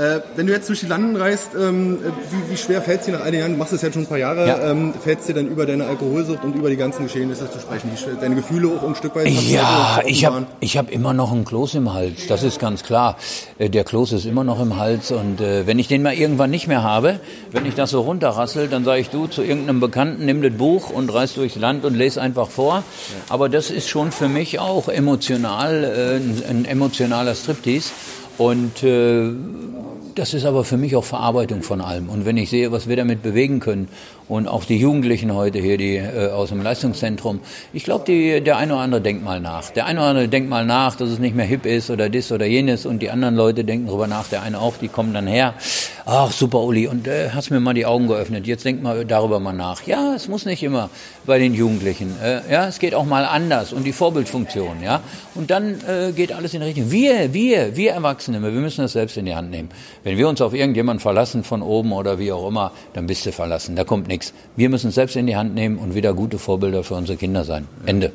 Äh, 0.00 0.22
wenn 0.34 0.46
du 0.46 0.52
jetzt 0.54 0.66
durch 0.66 0.80
die 0.80 0.86
Landen 0.86 1.14
reist, 1.14 1.50
ähm, 1.54 1.98
wie, 2.30 2.52
wie, 2.52 2.56
schwer 2.56 2.80
fällt 2.80 3.00
es 3.00 3.06
dir 3.06 3.12
nach 3.12 3.20
einigen 3.20 3.40
Jahren, 3.40 3.52
du 3.52 3.58
machst 3.58 3.74
es 3.74 3.82
jetzt 3.82 3.92
schon 3.92 4.04
ein 4.04 4.06
paar 4.06 4.16
Jahre, 4.16 4.48
ja. 4.48 4.70
ähm, 4.70 4.94
fällt 4.94 5.20
es 5.20 5.26
dir 5.26 5.34
dann 5.34 5.46
über 5.46 5.66
deine 5.66 5.84
Alkoholsucht 5.84 6.42
und 6.42 6.56
über 6.56 6.70
die 6.70 6.76
ganzen 6.76 7.02
Geschehnisse 7.02 7.50
zu 7.50 7.60
sprechen? 7.60 7.90
Die, 7.94 8.18
deine 8.18 8.34
Gefühle 8.34 8.68
auch 8.68 8.88
ein 8.88 8.94
Stück 8.94 9.14
weit? 9.14 9.28
Ja, 9.28 10.00
ich 10.06 10.24
habe 10.24 10.46
ich 10.60 10.78
hab 10.78 10.90
immer 10.90 11.12
noch 11.12 11.32
einen 11.32 11.44
Kloß 11.44 11.74
im 11.74 11.92
Hals, 11.92 12.26
das 12.28 12.42
ist 12.42 12.58
ganz 12.58 12.82
klar. 12.82 13.18
Äh, 13.58 13.68
der 13.68 13.84
Kloß 13.84 14.12
ist 14.12 14.24
immer 14.24 14.42
noch 14.42 14.58
im 14.58 14.78
Hals 14.78 15.10
und 15.10 15.42
äh, 15.42 15.66
wenn 15.66 15.78
ich 15.78 15.88
den 15.88 16.02
mal 16.02 16.14
irgendwann 16.14 16.50
nicht 16.50 16.66
mehr 16.66 16.82
habe, 16.82 17.20
wenn 17.52 17.66
ich 17.66 17.74
das 17.74 17.90
so 17.90 18.00
runterrassel, 18.00 18.68
dann 18.68 18.84
sage 18.84 19.02
ich 19.02 19.10
du 19.10 19.26
zu 19.26 19.42
irgendeinem 19.42 19.80
Bekannten, 19.80 20.24
nimm 20.24 20.40
das 20.40 20.52
Buch 20.52 20.88
und 20.88 21.12
reist 21.12 21.36
durchs 21.36 21.56
Land 21.56 21.84
und 21.84 21.94
lese 21.94 22.22
einfach 22.22 22.48
vor. 22.48 22.76
Ja. 22.76 22.82
Aber 23.28 23.50
das 23.50 23.70
ist 23.70 23.90
schon 23.90 24.12
für 24.12 24.28
mich 24.28 24.60
auch 24.60 24.88
emotional, 24.88 25.84
äh, 25.84 26.16
ein, 26.16 26.42
ein 26.48 26.64
emotionaler 26.64 27.34
Striptease. 27.34 27.90
Und 28.40 28.82
äh, 28.84 29.32
das 30.14 30.32
ist 30.32 30.46
aber 30.46 30.64
für 30.64 30.78
mich 30.78 30.96
auch 30.96 31.04
Verarbeitung 31.04 31.62
von 31.62 31.82
allem. 31.82 32.08
Und 32.08 32.24
wenn 32.24 32.38
ich 32.38 32.48
sehe, 32.48 32.72
was 32.72 32.88
wir 32.88 32.96
damit 32.96 33.22
bewegen 33.22 33.60
können 33.60 33.88
und 34.28 34.48
auch 34.48 34.64
die 34.64 34.78
Jugendlichen 34.78 35.34
heute 35.34 35.58
hier, 35.58 35.76
die 35.76 35.96
äh, 35.96 36.30
aus 36.30 36.48
dem 36.48 36.62
Leistungszentrum, 36.62 37.40
ich 37.74 37.84
glaube, 37.84 38.40
der 38.40 38.56
eine 38.56 38.72
oder 38.72 38.82
andere 38.82 39.02
denkt 39.02 39.22
mal 39.22 39.40
nach. 39.40 39.68
Der 39.68 39.84
eine 39.84 40.00
oder 40.00 40.08
andere 40.08 40.28
denkt 40.28 40.48
mal 40.48 40.64
nach, 40.64 40.96
dass 40.96 41.10
es 41.10 41.18
nicht 41.18 41.36
mehr 41.36 41.44
hip 41.44 41.66
ist 41.66 41.90
oder 41.90 42.08
dies 42.08 42.32
oder 42.32 42.46
jenes 42.46 42.86
und 42.86 43.02
die 43.02 43.10
anderen 43.10 43.36
Leute 43.36 43.62
denken 43.62 43.88
darüber 43.88 44.06
nach. 44.06 44.26
Der 44.28 44.40
eine 44.40 44.58
auch, 44.58 44.78
die 44.78 44.88
kommen 44.88 45.12
dann 45.12 45.26
her. 45.26 45.52
Ach, 46.06 46.32
super, 46.32 46.60
Uli, 46.62 46.88
und 46.88 47.06
äh, 47.08 47.28
hast 47.34 47.50
mir 47.50 47.60
mal 47.60 47.74
die 47.74 47.84
Augen 47.84 48.08
geöffnet. 48.08 48.46
Jetzt 48.46 48.64
denk 48.64 48.82
mal 48.82 49.04
darüber 49.04 49.38
mal 49.38 49.52
nach. 49.52 49.82
Ja, 49.86 50.14
es 50.14 50.28
muss 50.28 50.46
nicht 50.46 50.62
immer 50.62 50.88
bei 51.30 51.38
den 51.38 51.54
Jugendlichen. 51.54 52.16
Äh, 52.20 52.40
ja, 52.50 52.66
es 52.66 52.80
geht 52.80 52.92
auch 52.92 53.04
mal 53.04 53.24
anders 53.24 53.72
und 53.72 53.84
die 53.84 53.92
Vorbildfunktion, 53.92 54.82
ja. 54.82 55.00
Und 55.36 55.52
dann 55.52 55.76
äh, 55.86 56.10
geht 56.10 56.32
alles 56.32 56.54
in 56.54 56.62
Richtung. 56.62 56.90
Wir, 56.90 57.32
wir, 57.32 57.76
wir 57.76 57.92
Erwachsene, 57.92 58.42
wir 58.42 58.50
müssen 58.50 58.82
das 58.82 58.94
selbst 58.94 59.16
in 59.16 59.26
die 59.26 59.34
Hand 59.36 59.48
nehmen. 59.48 59.68
Wenn 60.02 60.18
wir 60.18 60.28
uns 60.28 60.40
auf 60.40 60.54
irgendjemanden 60.54 61.00
verlassen 61.00 61.44
von 61.44 61.62
oben 61.62 61.92
oder 61.92 62.18
wie 62.18 62.32
auch 62.32 62.48
immer, 62.48 62.72
dann 62.94 63.06
bist 63.06 63.24
du 63.26 63.30
verlassen. 63.30 63.76
Da 63.76 63.84
kommt 63.84 64.08
nichts. 64.08 64.34
Wir 64.56 64.70
müssen 64.70 64.88
es 64.88 64.96
selbst 64.96 65.14
in 65.14 65.28
die 65.28 65.36
Hand 65.36 65.54
nehmen 65.54 65.78
und 65.78 65.94
wieder 65.94 66.14
gute 66.14 66.36
Vorbilder 66.36 66.82
für 66.82 66.94
unsere 66.94 67.16
Kinder 67.16 67.44
sein. 67.44 67.68
Ende. 67.86 68.10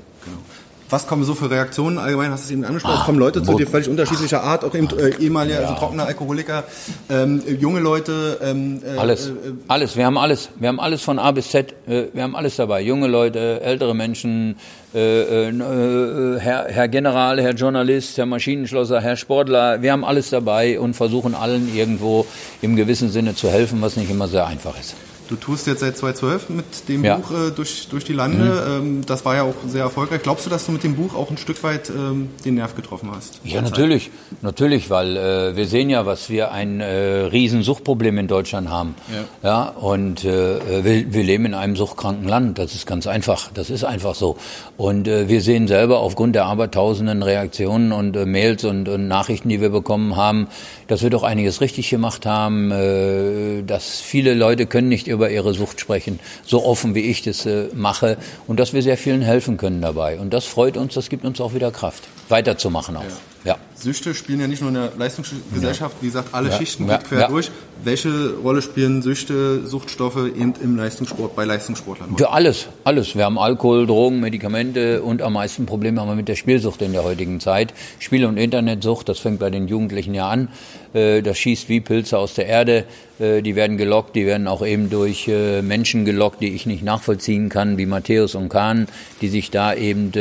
Was 0.90 1.08
kommen 1.08 1.24
so 1.24 1.34
für 1.34 1.50
Reaktionen 1.50 1.98
allgemein? 1.98 2.32
Hast 2.32 2.44
du 2.44 2.46
es 2.46 2.52
eben 2.52 2.64
angesprochen? 2.64 2.96
Ah, 2.96 3.00
es 3.00 3.06
kommen 3.06 3.18
Leute 3.18 3.42
zu 3.42 3.56
dir 3.56 3.66
völlig 3.66 3.90
unterschiedlicher 3.90 4.44
Art, 4.44 4.64
auch 4.64 4.76
eben 4.76 4.88
äh, 5.00 5.16
ehemalige, 5.20 5.56
ja. 5.56 5.62
also 5.62 5.74
trockene 5.74 6.04
Alkoholiker, 6.04 6.64
ähm, 7.10 7.42
junge 7.60 7.80
Leute. 7.80 8.38
Ähm, 8.42 8.82
äh, 8.86 9.00
alles, 9.00 9.30
äh, 9.30 9.32
alles. 9.68 9.96
Wir 9.96 10.06
haben 10.06 10.18
alles. 10.20 10.50
Wir 10.60 10.68
haben 10.68 10.80
alles 10.80 11.02
von 11.02 11.18
A 11.18 11.32
bis 11.32 11.50
Z. 11.50 11.74
Äh, 11.88 12.06
wir 12.14 12.22
haben 12.22 12.36
alles 12.36 12.56
dabei. 12.58 12.82
Junge 12.82 13.08
Leute, 13.08 13.62
ältere 13.62 13.96
Menschen, 13.96 14.58
äh, 14.94 15.50
äh, 15.50 16.40
Herr, 16.40 16.66
Herr 16.70 16.88
General, 16.88 17.42
Herr 17.42 17.54
Journalist, 17.54 18.18
Herr 18.20 18.28
Maschinenschlosser, 18.28 19.02
Herr 19.02 19.18
Sportler. 19.18 19.82
Wir 19.82 19.92
haben 19.92 20.06
alles 20.06 20.30
dabei 20.30 20.80
und 20.80 20.94
versuchen 20.94 21.34
allen 21.34 21.76
irgendwo 21.76 22.28
im 22.62 22.76
gewissen 22.76 23.10
Sinne 23.10 23.34
zu 23.34 23.50
helfen, 23.50 23.82
was 23.82 23.98
nicht 23.98 24.12
immer 24.12 24.28
sehr 24.28 24.46
einfach 24.46 24.80
ist. 24.80 24.96
Du 25.28 25.36
tust 25.36 25.68
jetzt 25.68 25.80
seit 25.80 25.98
2012 25.98 26.50
mit 26.50 26.90
dem 26.90 27.04
ja. 27.04 27.18
Buch 27.18 27.32
äh, 27.32 27.52
durch, 27.52 27.88
durch 27.90 28.04
die 28.04 28.14
Lande. 28.14 28.46
Mhm. 28.46 28.88
Ähm, 28.88 29.06
das 29.06 29.26
war 29.26 29.36
ja 29.36 29.44
auch 29.44 29.56
sehr 29.68 29.82
erfolgreich. 29.82 30.22
Glaubst 30.24 30.46
du, 30.46 30.50
dass 30.50 30.66
du 30.66 30.72
mit 30.72 30.84
dem 30.84 30.96
Buch 30.96 31.16
auch 31.16 31.32
ein 31.32 31.38
Stück 31.38 31.64
weit 31.64 31.90
ähm, 31.90 32.30
den 32.44 32.56
Nerv 32.56 32.76
getroffen 32.76 33.10
hast? 33.16 33.40
Ja, 33.44 33.62
natürlich. 33.62 34.12
Natürlich, 34.42 34.90
weil 34.90 35.18
äh, 35.18 35.56
wir 35.56 35.68
sehen 35.68 35.90
ja, 35.90 36.06
was 36.06 36.30
wir 36.30 36.52
ein 36.52 36.82
äh, 36.82 36.86
Riesensuchtproblem 36.86 38.18
in 38.20 38.28
Deutschland 38.28 38.70
haben. 38.70 38.96
Ja. 39.42 39.50
ja 39.50 39.70
und 39.70 40.24
äh, 40.26 40.84
wir, 40.84 41.14
wir 41.14 41.24
leben 41.24 41.46
in 41.46 41.54
einem 41.54 41.76
suchtkranken 41.76 42.28
Land. 42.28 42.60
Das 42.60 42.76
ist 42.76 42.86
ganz 42.86 43.08
einfach. 43.08 43.50
Das 43.54 43.70
ist 43.70 43.84
einfach 43.84 44.16
so. 44.16 44.38
Und 44.78 45.08
äh, 45.08 45.28
wir 45.28 45.42
sehen 45.42 45.68
selber 45.68 46.00
aufgrund 46.00 46.36
der 46.36 46.46
abertausenden 46.46 47.24
Reaktionen 47.24 47.92
und 47.92 48.16
äh, 48.16 48.26
Mails 48.26 48.64
und, 48.64 48.88
und 48.90 49.08
Nachrichten, 49.08 49.50
die 49.50 49.62
wir 49.62 49.70
bekommen 49.70 50.16
haben, 50.16 50.48
dass 50.88 51.02
wir 51.02 51.10
doch 51.10 51.24
einiges 51.24 51.62
richtig 51.62 51.90
gemacht 51.90 52.26
haben, 52.26 52.72
äh, 52.72 53.64
dass 53.64 54.02
viele 54.02 54.34
Leute 54.34 54.66
können 54.66 54.90
nicht 54.90 55.08
über 55.16 55.32
ihre 55.32 55.54
Sucht 55.54 55.80
sprechen, 55.80 56.20
so 56.46 56.64
offen 56.64 56.94
wie 56.94 57.02
ich 57.02 57.24
das 57.24 57.46
äh, 57.46 57.70
mache 57.74 58.18
und 58.48 58.60
dass 58.60 58.74
wir 58.74 58.84
sehr 58.84 58.98
vielen 58.98 59.22
helfen 59.22 59.58
können 59.58 59.82
dabei. 59.82 60.20
Und 60.20 60.34
das 60.34 60.46
freut 60.46 60.78
uns, 60.78 60.94
das 60.94 61.10
gibt 61.10 61.26
uns 61.26 61.42
auch 61.42 61.54
wieder 61.54 61.72
Kraft, 61.72 62.04
weiterzumachen 62.30 62.98
auch. 62.98 63.04
Ja. 63.04 63.35
Ja. 63.46 63.58
Süchte 63.76 64.16
spielen 64.16 64.40
ja 64.40 64.48
nicht 64.48 64.62
nur 64.62 64.70
in 64.70 64.76
der 64.76 64.92
Leistungsgesellschaft, 64.98 65.98
wie 66.02 66.08
gesagt, 66.08 66.34
alle 66.34 66.50
ja. 66.50 66.58
Schichten 66.58 66.88
ja. 66.88 66.98
quer 66.98 67.28
durch. 67.28 67.52
Welche 67.84 68.34
Rolle 68.42 68.62
spielen 68.62 69.02
Süchte, 69.02 69.68
Suchtstoffe 69.68 70.18
eben 70.18 70.54
im 70.64 70.76
Leistungssport, 70.76 71.36
bei 71.36 71.46
Leistungssportlern? 71.46 72.16
Ja, 72.18 72.30
alles, 72.30 72.68
alles. 72.84 73.16
Wir 73.16 73.26
haben 73.26 73.38
Alkohol, 73.38 73.86
Drogen, 73.86 74.20
Medikamente 74.22 75.04
und 75.04 75.22
am 75.22 75.34
meisten 75.34 75.68
Probleme 75.68 76.02
haben 76.02 76.08
wir 76.08 76.16
mit 76.16 76.28
der 76.28 76.36
Spielsucht 76.36 76.82
in 76.82 76.94
der 76.94 77.04
heutigen 77.04 77.40
Zeit. 77.40 77.74
Spiel- 78.00 78.26
und 78.26 78.38
Internetsucht, 78.38 79.08
das 79.10 79.20
fängt 79.20 79.40
bei 79.40 79.52
den 79.52 79.68
Jugendlichen 79.68 80.16
ja 80.16 80.30
an. 80.30 80.50
Äh, 80.96 81.22
das 81.22 81.38
schießt 81.38 81.70
wie 81.70 81.82
Pilze 81.82 82.18
aus 82.18 82.34
der 82.34 82.48
Erde. 82.48 82.86
Äh, 83.20 83.42
die 83.42 83.56
werden 83.56 83.78
gelockt, 83.78 84.16
die 84.16 84.26
werden 84.26 84.48
auch 84.48 84.66
eben 84.66 84.90
durch 84.90 85.28
äh, 85.28 85.62
Menschen 85.62 86.06
gelockt, 86.06 86.42
die 86.42 86.56
ich 86.56 86.66
nicht 86.66 86.84
nachvollziehen 86.84 87.50
kann, 87.50 87.78
wie 87.78 87.86
Matthäus 87.86 88.34
und 88.36 88.50
Kahn, 88.50 88.88
die 89.22 89.28
sich 89.28 89.52
da 89.52 89.74
eben 89.74 90.12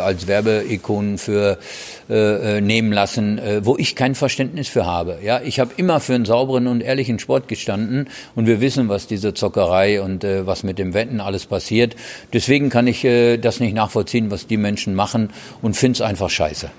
als 0.00 0.26
Werbeikonen 0.26 1.18
für 1.18 1.58
nehmen 2.60 2.92
lassen, 2.92 3.40
wo 3.62 3.76
ich 3.76 3.96
kein 3.96 4.14
Verständnis 4.14 4.68
für 4.68 4.86
habe. 4.86 5.18
Ja, 5.22 5.40
ich 5.42 5.60
habe 5.60 5.72
immer 5.76 6.00
für 6.00 6.14
einen 6.14 6.24
sauberen 6.24 6.66
und 6.66 6.80
ehrlichen 6.80 7.18
Sport 7.18 7.48
gestanden 7.48 8.08
und 8.34 8.46
wir 8.46 8.60
wissen, 8.60 8.88
was 8.88 9.06
diese 9.06 9.34
Zockerei 9.34 10.00
und 10.02 10.24
was 10.24 10.62
mit 10.62 10.78
dem 10.78 10.94
Wetten 10.94 11.20
alles 11.20 11.46
passiert. 11.46 11.96
Deswegen 12.32 12.68
kann 12.68 12.86
ich 12.86 13.02
das 13.02 13.60
nicht 13.60 13.74
nachvollziehen, 13.74 14.30
was 14.30 14.46
die 14.46 14.56
Menschen 14.56 14.94
machen 14.94 15.30
und 15.62 15.76
finde 15.76 15.96
es 15.96 16.00
einfach 16.00 16.30
scheiße. 16.30 16.70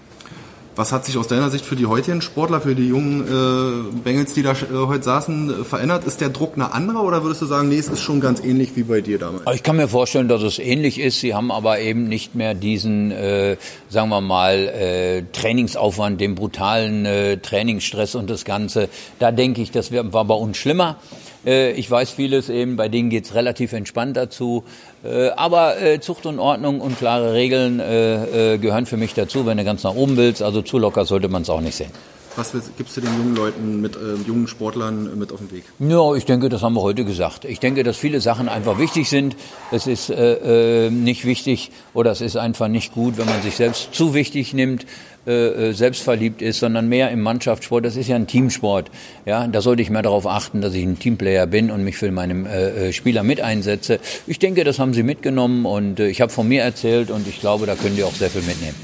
Was 0.78 0.92
hat 0.92 1.06
sich 1.06 1.18
aus 1.18 1.28
deiner 1.28 1.50
Sicht 1.50 1.66
für 1.66 1.76
die 1.76 1.88
heutigen 1.88 2.22
Sportler, 2.22 2.62
für 2.62 2.76
die 2.76 2.88
jungen 2.88 3.22
äh, 3.24 4.00
Bengels, 4.04 4.36
die 4.36 4.44
da 4.44 4.52
äh, 4.52 4.56
heute 4.72 5.04
saßen, 5.04 5.62
äh, 5.62 5.64
verändert? 5.64 6.04
Ist 6.06 6.22
der 6.22 6.30
Druck 6.30 6.54
eine 6.54 6.72
andere 6.72 7.00
oder 7.00 7.24
würdest 7.24 7.42
du 7.42 7.48
sagen, 7.48 7.70
nee, 7.70 7.80
es 7.80 7.88
ist 7.88 8.02
schon 8.02 8.22
ganz 8.22 8.44
ähnlich 8.44 8.76
wie 8.76 8.84
bei 8.84 9.02
dir 9.02 9.18
damals? 9.18 9.42
Ich 9.56 9.64
kann 9.64 9.76
mir 9.76 9.88
vorstellen, 9.88 10.28
dass 10.28 10.44
es 10.44 10.60
ähnlich 10.60 11.00
ist. 11.00 11.20
Sie 11.20 11.34
haben 11.34 11.52
aber 11.52 11.80
eben 11.80 12.08
nicht 12.08 12.36
mehr 12.36 12.54
diesen, 12.54 13.10
äh, 13.10 13.58
sagen 13.90 14.10
wir 14.10 14.22
mal, 14.22 14.68
äh, 14.68 15.24
Trainingsaufwand, 15.34 16.22
den 16.22 16.36
brutalen 16.36 17.08
äh, 17.08 17.38
Trainingsstress 17.38 18.14
und 18.14 18.30
das 18.30 18.46
Ganze. 18.46 18.88
Da 19.18 19.32
denke 19.32 19.64
ich, 19.64 19.72
das 19.72 19.92
war 19.92 20.26
bei 20.26 20.36
uns 20.36 20.58
schlimmer. 20.58 20.98
Äh, 21.46 21.72
ich 21.72 21.90
weiß 21.90 22.12
vieles 22.12 22.50
eben, 22.50 22.76
bei 22.76 22.90
denen 22.90 23.10
geht's 23.10 23.34
relativ 23.36 23.74
entspannt 23.74 24.18
dazu. 24.18 24.64
Äh, 25.04 25.30
aber 25.30 25.82
äh, 25.82 26.00
Zucht 26.00 26.26
und 26.26 26.40
Ordnung 26.40 26.82
und 26.82 26.98
klare 26.98 27.34
Regeln 27.34 27.78
gehören 27.78 28.86
für 28.86 28.98
mich 28.98 29.14
dazu, 29.14 29.46
wenn 29.46 29.58
du 29.58 29.64
ganz 29.64 29.84
nach 29.84 29.96
oben 29.96 30.18
willst. 30.18 30.42
Also 30.42 30.62
zu 30.62 30.78
locker 30.78 31.06
sollte 31.06 31.30
man 31.30 31.44
es 31.44 31.50
auch 31.50 31.62
nicht 31.62 31.76
sehen. 31.76 31.92
Was 32.38 32.54
gibst 32.78 32.96
du 32.96 33.02
den 33.02 33.10
jungen 33.18 33.36
Leuten, 33.36 33.82
mit 33.82 33.96
äh, 33.96 34.14
jungen 34.28 34.48
Sportlern 34.48 35.18
mit 35.18 35.32
auf 35.34 35.40
den 35.40 35.52
Weg? 35.52 35.64
Ja, 35.80 36.14
ich 36.14 36.24
denke, 36.24 36.50
das 36.50 36.62
haben 36.62 36.76
wir 36.76 36.84
heute 36.84 37.04
gesagt. 37.04 37.46
Ich 37.46 37.60
denke, 37.60 37.84
dass 37.84 37.98
viele 37.98 38.22
Sachen 38.22 38.48
einfach 38.48 38.78
wichtig 38.78 39.10
sind. 39.10 39.36
Es 39.72 39.88
ist 39.88 40.12
äh, 40.12 40.92
nicht 40.92 41.26
wichtig 41.26 41.72
oder 41.96 42.12
es 42.12 42.22
ist 42.22 42.38
einfach 42.38 42.68
nicht 42.68 42.94
gut, 42.94 43.18
wenn 43.18 43.26
man 43.26 43.42
sich 43.42 43.56
selbst 43.56 43.96
zu 43.96 44.14
wichtig 44.14 44.54
nimmt. 44.54 44.86
Äh, 45.28 45.72
äh, 45.72 45.74
selbstverliebt 45.74 46.42
ist, 46.42 46.60
sondern 46.60 46.88
mehr 46.88 47.12
im 47.12 47.22
Mannschaftssport. 47.22 47.84
Das 47.84 47.98
ist 47.98 48.08
ja 48.08 48.16
ein 48.16 48.28
Teamsport. 48.28 48.90
Ja, 49.26 49.46
da 49.46 49.60
sollte 49.60 49.82
ich 49.82 49.90
mehr 49.90 50.02
darauf 50.02 50.26
achten, 50.26 50.62
dass 50.62 50.74
ich 50.74 50.84
ein 50.84 51.00
Teamplayer 51.00 51.48
bin 51.48 51.70
und 51.70 51.84
mich 51.84 51.98
für 51.98 52.10
meinen 52.12 52.46
äh, 52.46 52.88
äh, 52.88 52.94
Spieler 52.94 53.24
mit 53.24 53.42
einsetze. 53.42 54.00
Ich 54.26 54.40
denke, 54.40 54.64
das 54.64 54.80
haben 54.80 54.94
sie 54.94 55.04
mitgenommen 55.04 55.66
und 55.66 56.00
äh, 56.00 56.08
ich 56.08 56.22
habe 56.22 56.32
von 56.32 56.48
mir 56.48 56.62
erzählt 56.62 57.12
und 57.12 57.28
ich 57.28 57.42
glaube, 57.42 57.66
da 57.66 57.76
können 57.76 57.98
die 57.98 58.06
auch 58.06 58.14
sehr 58.14 58.30
viel 58.30 58.44
mitnehmen. 58.44 58.76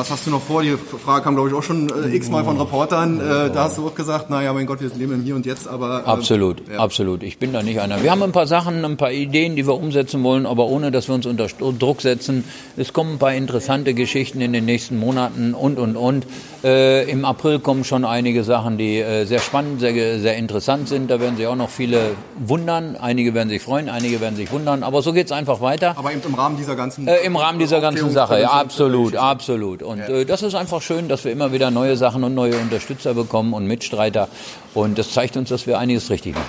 Was 0.00 0.10
hast 0.10 0.26
du 0.26 0.30
noch 0.30 0.40
vor? 0.40 0.62
Die 0.62 0.78
Frage 0.78 1.24
kam, 1.24 1.34
glaube 1.34 1.50
ich, 1.50 1.54
auch 1.54 1.62
schon 1.62 1.90
äh, 1.90 2.16
x-mal 2.16 2.42
von 2.42 2.58
Reportern. 2.58 3.20
Äh, 3.20 3.50
da 3.50 3.64
hast 3.64 3.76
du 3.76 3.86
auch 3.86 3.94
gesagt, 3.94 4.30
naja, 4.30 4.50
mein 4.54 4.64
Gott, 4.64 4.80
wir 4.80 4.88
leben 4.96 5.12
im 5.12 5.22
Hier 5.22 5.36
und 5.36 5.44
Jetzt, 5.44 5.68
aber... 5.68 6.04
Äh, 6.06 6.08
absolut, 6.08 6.66
ja. 6.72 6.78
absolut. 6.78 7.22
Ich 7.22 7.36
bin 7.36 7.52
da 7.52 7.62
nicht 7.62 7.80
einer. 7.80 8.02
Wir 8.02 8.10
haben 8.10 8.22
ein 8.22 8.32
paar 8.32 8.46
Sachen, 8.46 8.82
ein 8.82 8.96
paar 8.96 9.12
Ideen, 9.12 9.56
die 9.56 9.66
wir 9.66 9.74
umsetzen 9.74 10.22
wollen, 10.22 10.46
aber 10.46 10.68
ohne, 10.68 10.90
dass 10.90 11.08
wir 11.08 11.14
uns 11.14 11.26
unter 11.26 11.48
Druck 11.48 12.00
setzen. 12.00 12.44
Es 12.78 12.94
kommen 12.94 13.16
ein 13.16 13.18
paar 13.18 13.34
interessante 13.34 13.92
Geschichten 13.92 14.40
in 14.40 14.54
den 14.54 14.64
nächsten 14.64 14.98
Monaten 14.98 15.52
und, 15.52 15.78
und, 15.78 15.96
und. 15.96 16.26
Äh, 16.62 17.10
Im 17.10 17.24
April 17.24 17.58
kommen 17.58 17.84
schon 17.84 18.04
einige 18.04 18.44
Sachen, 18.44 18.76
die 18.76 18.98
äh, 18.98 19.24
sehr 19.24 19.38
spannend, 19.38 19.80
sehr, 19.80 20.20
sehr 20.20 20.36
interessant 20.36 20.88
sind. 20.88 21.10
Da 21.10 21.18
werden 21.18 21.36
sich 21.36 21.46
auch 21.46 21.56
noch 21.56 21.70
viele 21.70 22.12
wundern. 22.38 22.96
Einige 22.96 23.32
werden 23.32 23.48
sich 23.48 23.62
freuen, 23.62 23.88
einige 23.88 24.20
werden 24.20 24.36
sich 24.36 24.52
wundern. 24.52 24.82
Aber 24.82 25.00
so 25.00 25.12
geht 25.12 25.26
es 25.26 25.32
einfach 25.32 25.60
weiter. 25.60 25.94
Aber 25.96 26.12
eben 26.12 26.20
im 26.22 26.34
Rahmen 26.34 26.56
dieser 26.58 26.76
ganzen 26.76 27.08
äh, 27.08 27.18
Im 27.24 27.36
Rahmen 27.36 27.58
dieser 27.58 27.80
ganzen 27.80 28.10
Sache, 28.10 28.40
ja, 28.40 28.50
absolut, 28.50 29.16
absolut. 29.16 29.82
Und 29.82 29.98
ja. 29.98 30.08
äh, 30.08 30.24
das 30.26 30.42
ist 30.42 30.54
einfach 30.54 30.82
schön, 30.82 31.08
dass 31.08 31.24
wir 31.24 31.32
immer 31.32 31.52
wieder 31.52 31.70
neue 31.70 31.96
Sachen 31.96 32.24
und 32.24 32.34
neue 32.34 32.56
Unterstützer 32.56 33.14
bekommen 33.14 33.54
und 33.54 33.66
Mitstreiter. 33.66 34.28
Und 34.74 34.98
das 34.98 35.12
zeigt 35.12 35.36
uns, 35.36 35.48
dass 35.48 35.66
wir 35.66 35.78
einiges 35.78 36.10
richtig 36.10 36.34
machen. 36.34 36.46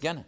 Gerne. 0.00 0.24